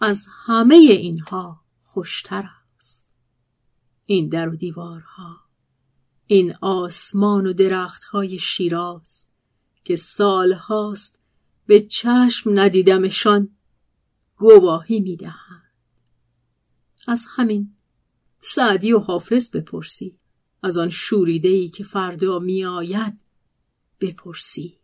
از 0.00 0.26
همه 0.46 0.74
اینها 0.74 1.60
خوشتر 1.82 2.48
است. 2.76 3.10
این 4.06 4.28
در 4.28 4.48
و 4.48 4.56
دیوارها 4.56 5.36
این 6.26 6.54
آسمان 6.60 7.46
و 7.46 7.52
درختهای 7.52 8.38
شیراز 8.38 9.26
که 9.84 9.96
سالهاست 9.96 11.18
به 11.66 11.80
چشم 11.80 12.50
ندیدمشان 12.54 13.48
گواهی 14.36 15.00
می‌دهند. 15.00 15.72
از 17.08 17.24
همین 17.28 17.74
سعدی 18.44 18.92
و 18.92 18.98
حافظ 18.98 19.50
بپرسی. 19.50 20.18
از 20.62 20.78
آن 20.78 20.90
شوریده 20.90 21.48
ای 21.48 21.68
که 21.68 21.84
فردا 21.84 22.38
میآید 22.38 23.20
بپرسی. 24.00 24.78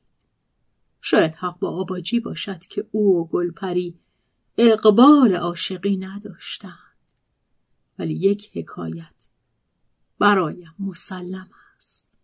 شاید 1.01 1.35
حق 1.35 1.59
با 1.59 1.71
آباجی 1.71 2.21
باشد 2.21 2.61
که 2.61 2.89
او 2.91 3.17
و 3.17 3.25
گلپری 3.25 3.99
اقبال 4.59 5.35
عاشقی 5.35 5.97
نداشتند. 5.97 6.75
ولی 7.99 8.15
یک 8.15 8.51
حکایت 8.55 9.29
برایم 10.19 10.75
مسلم 10.79 11.51
است. 11.79 12.19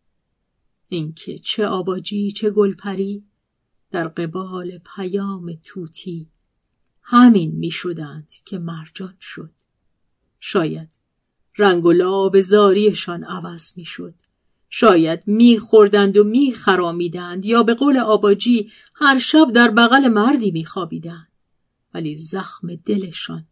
اینکه 0.88 1.38
چه 1.38 1.66
آباجی 1.66 2.32
چه 2.32 2.50
گلپری 2.50 3.24
در 3.90 4.08
قبال 4.08 4.78
پیام 4.96 5.58
توتی 5.64 6.28
همین 7.02 7.50
می 7.50 7.70
شدند 7.70 8.28
که 8.44 8.58
مرجان 8.58 9.16
شد. 9.20 9.52
شاید 10.40 11.03
رنگ 11.58 11.84
و 11.84 11.92
لاب 11.92 12.40
زاریشان 12.40 13.24
عوض 13.24 13.78
می 13.78 13.84
شد. 13.84 14.14
شاید 14.70 15.22
میخوردند 15.26 16.16
و 16.16 16.24
میخرامیدند 16.24 17.46
یا 17.46 17.62
به 17.62 17.74
قول 17.74 17.98
آباجی 17.98 18.70
هر 18.94 19.18
شب 19.18 19.52
در 19.54 19.70
بغل 19.70 20.08
مردی 20.08 20.50
میخوابیدند. 20.50 21.28
ولی 21.94 22.16
زخم 22.16 22.74
دلشان 22.74 23.46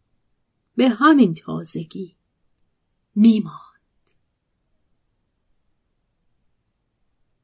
به 0.75 0.89
همین 0.89 1.33
تازگی 1.33 2.15
میماند. 3.15 3.59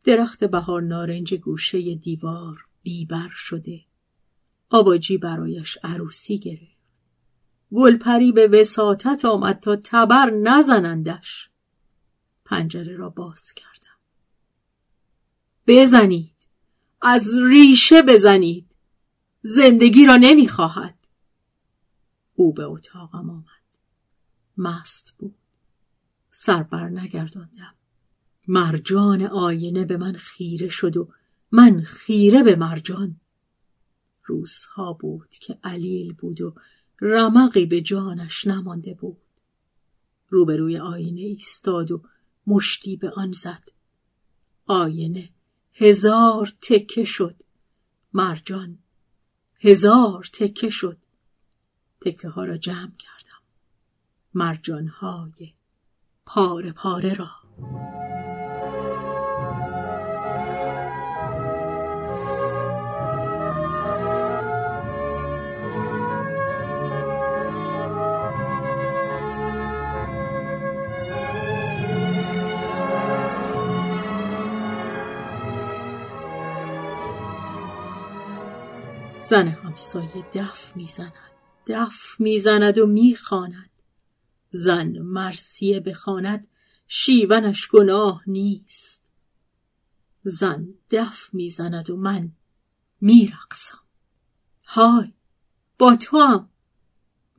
درخت 0.03 0.43
بهار 0.43 0.81
نارنج 0.81 1.33
گوشه 1.33 1.95
دیوار 1.95 2.65
بیبر 2.83 3.29
شده. 3.33 3.81
آباجی 4.69 5.17
برایش 5.17 5.77
عروسی 5.83 6.39
گرفت. 6.39 6.78
گلپری 7.71 8.31
به 8.31 8.47
وساطت 8.47 9.25
آمد 9.25 9.59
تا 9.59 9.75
تبر 9.75 10.29
نزنندش. 10.29 11.49
پنجره 12.45 12.95
را 12.95 13.09
باز 13.09 13.53
کردم. 13.53 13.97
بزنید. 15.67 16.31
از 17.01 17.35
ریشه 17.35 18.01
بزنید. 18.01 18.65
زندگی 19.41 20.05
را 20.05 20.15
نمی‌خواهد. 20.15 20.95
او 22.35 22.53
به 22.53 22.63
اتاقم 22.63 23.29
آمد. 23.29 23.45
مست 24.57 25.15
بود. 25.17 25.35
سر 26.31 26.63
بر 26.63 26.89
نگرداندم. 26.89 27.75
مرجان 28.47 29.21
آینه 29.21 29.85
به 29.85 29.97
من 29.97 30.13
خیره 30.13 30.69
شد 30.69 30.97
و 30.97 31.09
من 31.51 31.81
خیره 31.81 32.43
به 32.43 32.55
مرجان. 32.55 33.15
روزها 34.25 34.93
بود 34.93 35.29
که 35.29 35.59
علیل 35.63 36.13
بود 36.13 36.41
و 36.41 36.55
رمقی 37.01 37.65
به 37.65 37.81
جانش 37.81 38.47
نمانده 38.47 38.93
بود. 38.93 39.17
روبروی 40.29 40.77
آینه 40.77 41.21
ایستاد 41.21 41.91
و 41.91 42.01
مشتی 42.47 42.97
به 42.97 43.11
آن 43.11 43.31
زد. 43.31 43.63
آینه 44.65 45.29
هزار 45.73 46.53
تکه 46.61 47.03
شد. 47.03 47.35
مرجان 48.13 48.77
هزار 49.59 50.29
تکه 50.33 50.69
شد. 50.69 50.97
تکه 52.01 52.29
ها 52.29 52.45
را 52.45 52.57
جمع 52.57 52.91
کردم. 52.99 53.41
مرجان 54.33 54.87
های 54.87 55.53
پاره 56.25 56.71
پاره 56.71 57.13
را. 57.13 57.29
زن 79.29 79.47
همسایه 79.47 80.25
دف 80.33 80.75
می‌زند. 80.75 81.13
دف 81.67 82.19
می‌زند 82.19 82.77
و 82.77 82.87
می‌خواند. 82.87 83.69
زن 84.51 84.97
مرسیه 84.97 85.79
بخواند 85.79 86.47
شیونش 86.87 87.67
گناه 87.67 88.23
نیست. 88.27 89.11
زن 90.23 90.73
دف 90.91 91.33
می‌زند 91.33 91.89
و 91.89 91.97
من 91.97 92.31
میرقصم. 93.01 93.79
های 94.65 95.13
با 95.77 95.95
تو 95.95 96.19
هم 96.19 96.49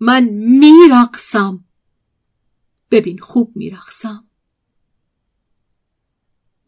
من 0.01 0.24
میرقصم. 0.34 1.64
ببین 2.91 3.18
خوب 3.18 3.57
میرقصم. 3.57 4.24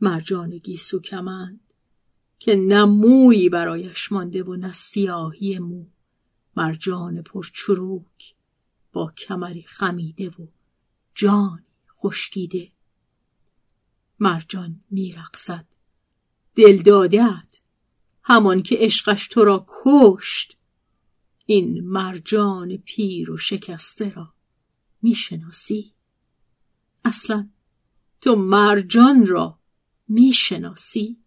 مرجان 0.00 0.58
گیسو 0.58 1.00
کمند. 1.00 1.71
که 2.44 2.56
نه 2.56 2.84
مویی 2.84 3.48
برایش 3.48 4.12
مانده 4.12 4.42
و 4.42 4.56
نه 4.56 4.72
سیاهی 4.72 5.58
مو. 5.58 5.86
مرجان 6.56 7.22
پرچروک 7.22 8.34
با 8.92 9.12
کمری 9.18 9.62
خمیده 9.62 10.28
و 10.28 10.46
جانی 11.14 11.64
خشکیده. 11.98 12.72
مرجان 14.18 14.80
میرقصد. 14.90 15.66
دلدادت 16.54 17.60
همان 18.22 18.62
که 18.62 18.76
عشقش 18.78 19.28
تو 19.28 19.44
را 19.44 19.66
کشت. 19.68 20.56
این 21.46 21.80
مرجان 21.80 22.76
پیر 22.76 23.30
و 23.30 23.36
شکسته 23.38 24.10
را 24.10 24.34
می‌شناسی؟ 25.02 25.92
اصلا 27.04 27.48
تو 28.20 28.36
مرجان 28.36 29.26
را 29.26 29.58
می‌شناسی؟ 30.08 31.21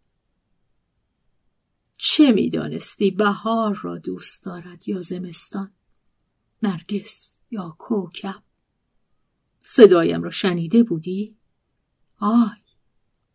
چه 1.97 2.31
می‌دانستی؟ 2.31 3.11
بهار 3.11 3.79
را 3.81 3.97
دوست 3.97 4.45
دارد 4.45 4.89
یا 4.89 5.01
زمستان؟ 5.01 5.71
نرگس 6.63 7.37
یا 7.51 7.75
کوکب 7.79 8.43
صدایم 9.61 10.23
را 10.23 10.31
شنیده 10.31 10.83
بودی؟ 10.83 11.35
آی 12.19 12.61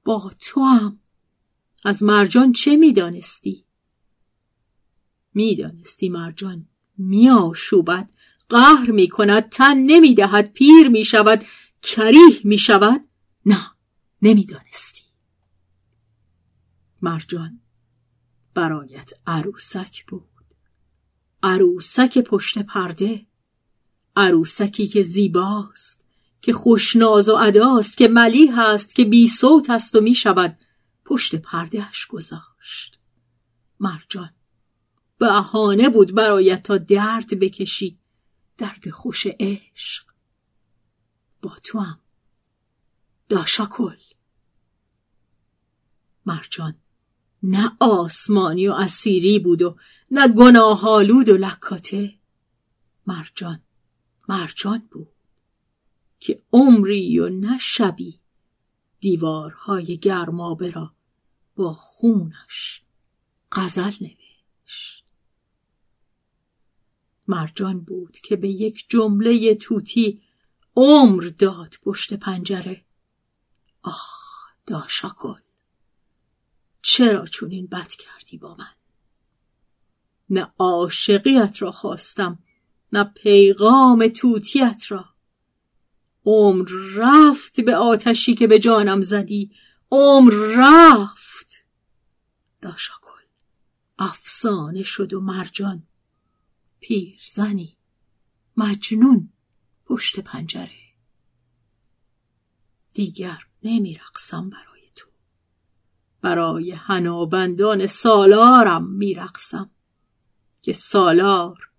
با 0.04 0.30
تو 0.40 0.64
هم 0.64 1.00
از 1.84 2.02
مرجان 2.02 2.52
چه 2.52 2.76
می‌دانستی؟ 2.76 3.64
می‌دانستی 5.34 6.08
مرجان 6.08 6.68
میآشوبد 6.98 8.10
قهر 8.48 8.90
می 8.90 9.08
کند 9.08 9.48
تن 9.48 9.74
نمی 9.76 10.14
دهد 10.14 10.52
پیر 10.52 10.88
می 10.88 11.04
شود 11.04 11.44
کریه 11.82 12.40
می 12.44 12.58
شود 12.58 13.08
نه 13.46 13.70
نمی‌دانستی. 14.22 15.02
مرجان 17.02 17.60
برایت 18.54 19.12
عروسک 19.26 20.06
بود. 20.06 20.24
عروسک 21.42 22.18
پشت 22.18 22.58
پرده 22.58 23.26
عروسکی 24.16 24.88
که 24.88 25.02
زیباست 25.02 26.04
که 26.42 26.52
خوشناز 26.52 27.28
و 27.28 27.34
اداست 27.34 27.96
که 27.96 28.08
ملیح 28.08 28.58
است 28.58 28.94
که 28.94 29.04
بی 29.04 29.28
صوت 29.28 29.70
است 29.70 29.94
و 29.94 30.00
می 30.00 30.14
شود 30.14 30.58
پشت 31.04 31.34
پردهش 31.34 32.06
گذاشت. 32.06 32.98
مرجان 33.80 34.30
بهانه 35.18 35.88
بود 35.88 36.14
برایت 36.14 36.62
تا 36.62 36.78
درد 36.78 37.38
بکشی 37.40 37.98
درد 38.58 38.90
خوش 38.90 39.26
عشق. 39.40 40.04
با 41.42 41.56
تو 41.62 41.78
هم 41.78 41.98
داشاکل. 43.28 43.96
مرجان 46.26 46.79
نه 47.42 47.76
آسمانی 47.80 48.68
و 48.68 48.72
اسیری 48.72 49.38
بود 49.38 49.62
و 49.62 49.76
نه 50.10 50.28
گناهالود 50.28 51.28
و 51.28 51.36
لکاته. 51.36 52.14
مرجان 53.06 53.60
مرجان 54.28 54.88
بود 54.90 55.08
که 56.20 56.42
عمری 56.52 57.18
و 57.18 57.28
نه 57.28 57.58
شبی 57.58 58.20
دیوارهای 59.00 59.98
گرمابه 59.98 60.70
را 60.70 60.92
با 61.56 61.72
خونش 61.72 62.82
غزل 63.52 63.92
نوشت. 64.00 65.04
مرجان 67.28 67.80
بود 67.80 68.18
که 68.18 68.36
به 68.36 68.48
یک 68.48 68.86
جمله 68.88 69.54
توتی 69.54 70.22
عمر 70.76 71.22
داد 71.38 71.74
پشت 71.82 72.14
پنجره. 72.14 72.84
آخ 73.82 74.44
داشاکل! 74.66 75.40
چرا 76.82 77.26
چون 77.26 77.50
این 77.50 77.66
بد 77.66 77.88
کردی 77.88 78.38
با 78.38 78.54
من؟ 78.54 78.74
نه 80.30 80.52
عاشقیت 80.58 81.62
را 81.62 81.72
خواستم 81.72 82.38
نه 82.92 83.04
پیغام 83.04 84.08
توتیت 84.08 84.84
را. 84.88 85.04
عمر 86.26 86.68
رفت 86.94 87.60
به 87.60 87.76
آتشی 87.76 88.34
که 88.34 88.46
به 88.46 88.58
جانم 88.58 89.02
زدی. 89.02 89.50
عمر 89.90 90.32
رفت. 90.56 91.64
داشاکل 92.60 93.22
افسانه 93.98 94.82
شد 94.82 95.12
و 95.12 95.20
مرجان. 95.20 95.82
پیرزنی 96.80 97.76
مجنون 98.56 99.32
پشت 99.84 100.20
پنجره. 100.20 100.80
دیگر 102.94 103.38
نمیرقصم 103.62 104.50
برای 104.50 104.69
تو 104.69 104.69
برای 106.20 106.70
هنابندان 106.70 107.86
سالارم 107.86 108.86
میرقصم. 108.90 109.70
که 110.62 110.72
سالار 110.72 111.70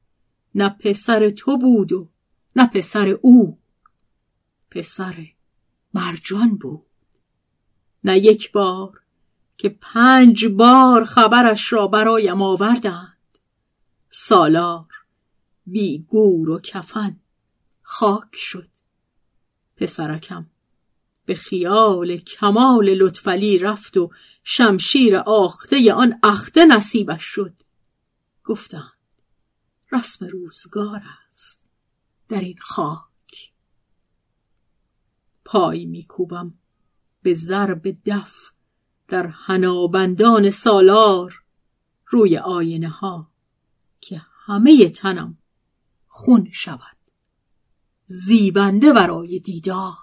نه 0.56 0.70
پسر 0.70 1.30
تو 1.30 1.58
بود 1.58 1.92
و 1.92 2.10
نه 2.56 2.68
پسر 2.68 3.08
او. 3.08 3.60
پسر 4.72 5.28
مرجان 5.94 6.58
بود. 6.58 6.86
نه 8.04 8.20
یک 8.20 8.52
بار 8.52 9.02
که 9.58 9.70
پنج 9.70 10.46
بار 10.46 11.04
خبرش 11.04 11.74
را 11.74 11.88
برایم 11.88 12.42
آوردند. 12.42 13.18
سالار 14.10 14.88
بی 15.66 16.06
گور 16.10 16.50
و 16.50 16.60
کفن 16.60 17.20
خاک 17.82 18.36
شد. 18.36 18.68
پسرکم 19.76 20.46
به 21.26 21.36
خیال 21.36 22.18
کمال 22.18 22.90
لطفلی 22.90 23.60
رفت 23.60 23.98
و 23.98 24.12
شمشیر 24.44 25.16
آخته 25.18 25.94
آن 25.94 26.20
اخته 26.24 26.66
نصیبش 26.66 27.24
شد. 27.24 27.54
گفتند 28.44 28.92
رسم 29.92 30.26
روزگار 30.28 31.02
است 31.28 31.70
در 32.30 32.40
این 32.42 32.58
خاک. 32.60 33.52
پای 35.46 35.86
میکوبم 35.86 36.54
به 37.22 37.34
ضرب 37.34 37.98
دف 38.06 38.52
در 39.08 39.28
هنابندان 39.28 40.50
سالار 40.50 41.42
روی 42.08 42.38
آینه 42.38 42.90
ها 42.90 43.32
که 44.02 44.22
همه 44.46 44.90
تنم 44.90 45.38
خون 46.08 46.50
شود. 46.52 46.98
زیبنده 48.06 48.94
برای 48.94 49.40
دیدار. 49.40 49.98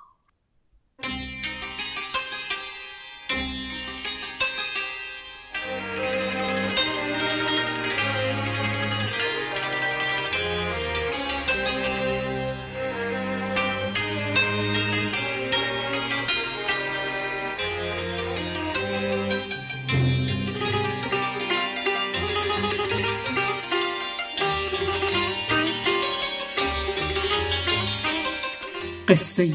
قصه 29.09 29.55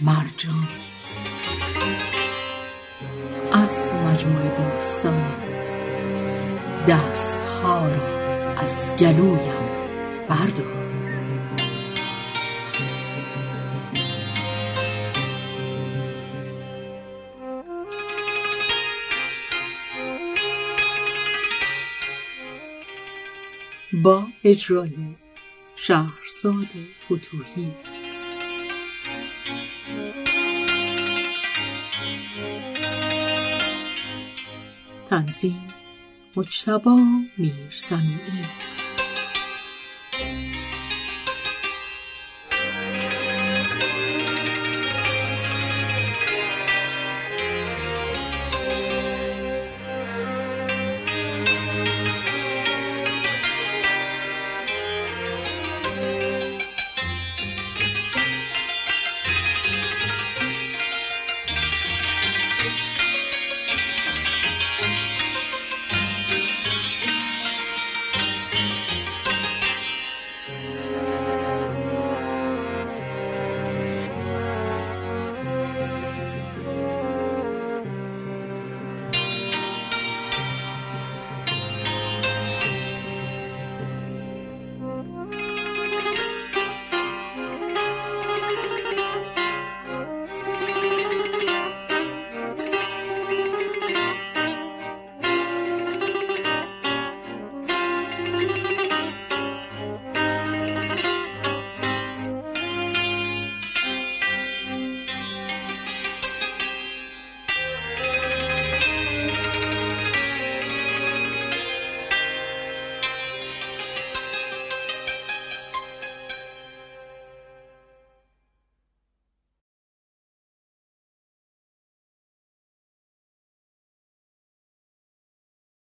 مرجان. 0.00 0.68
از 3.52 3.92
مجموعه 3.92 4.54
داستان 4.58 5.44
دستها 6.88 7.86
را 7.86 8.54
از 8.54 8.88
گلویم 8.88 9.38
بردار. 10.28 10.84
با 23.92 24.24
اجرای 24.44 24.90
شهرزاد 25.76 26.68
فتوحی 27.04 27.72
تنظیم 35.14 35.68
مجتبا 36.36 36.98
میرسمی 37.38 38.18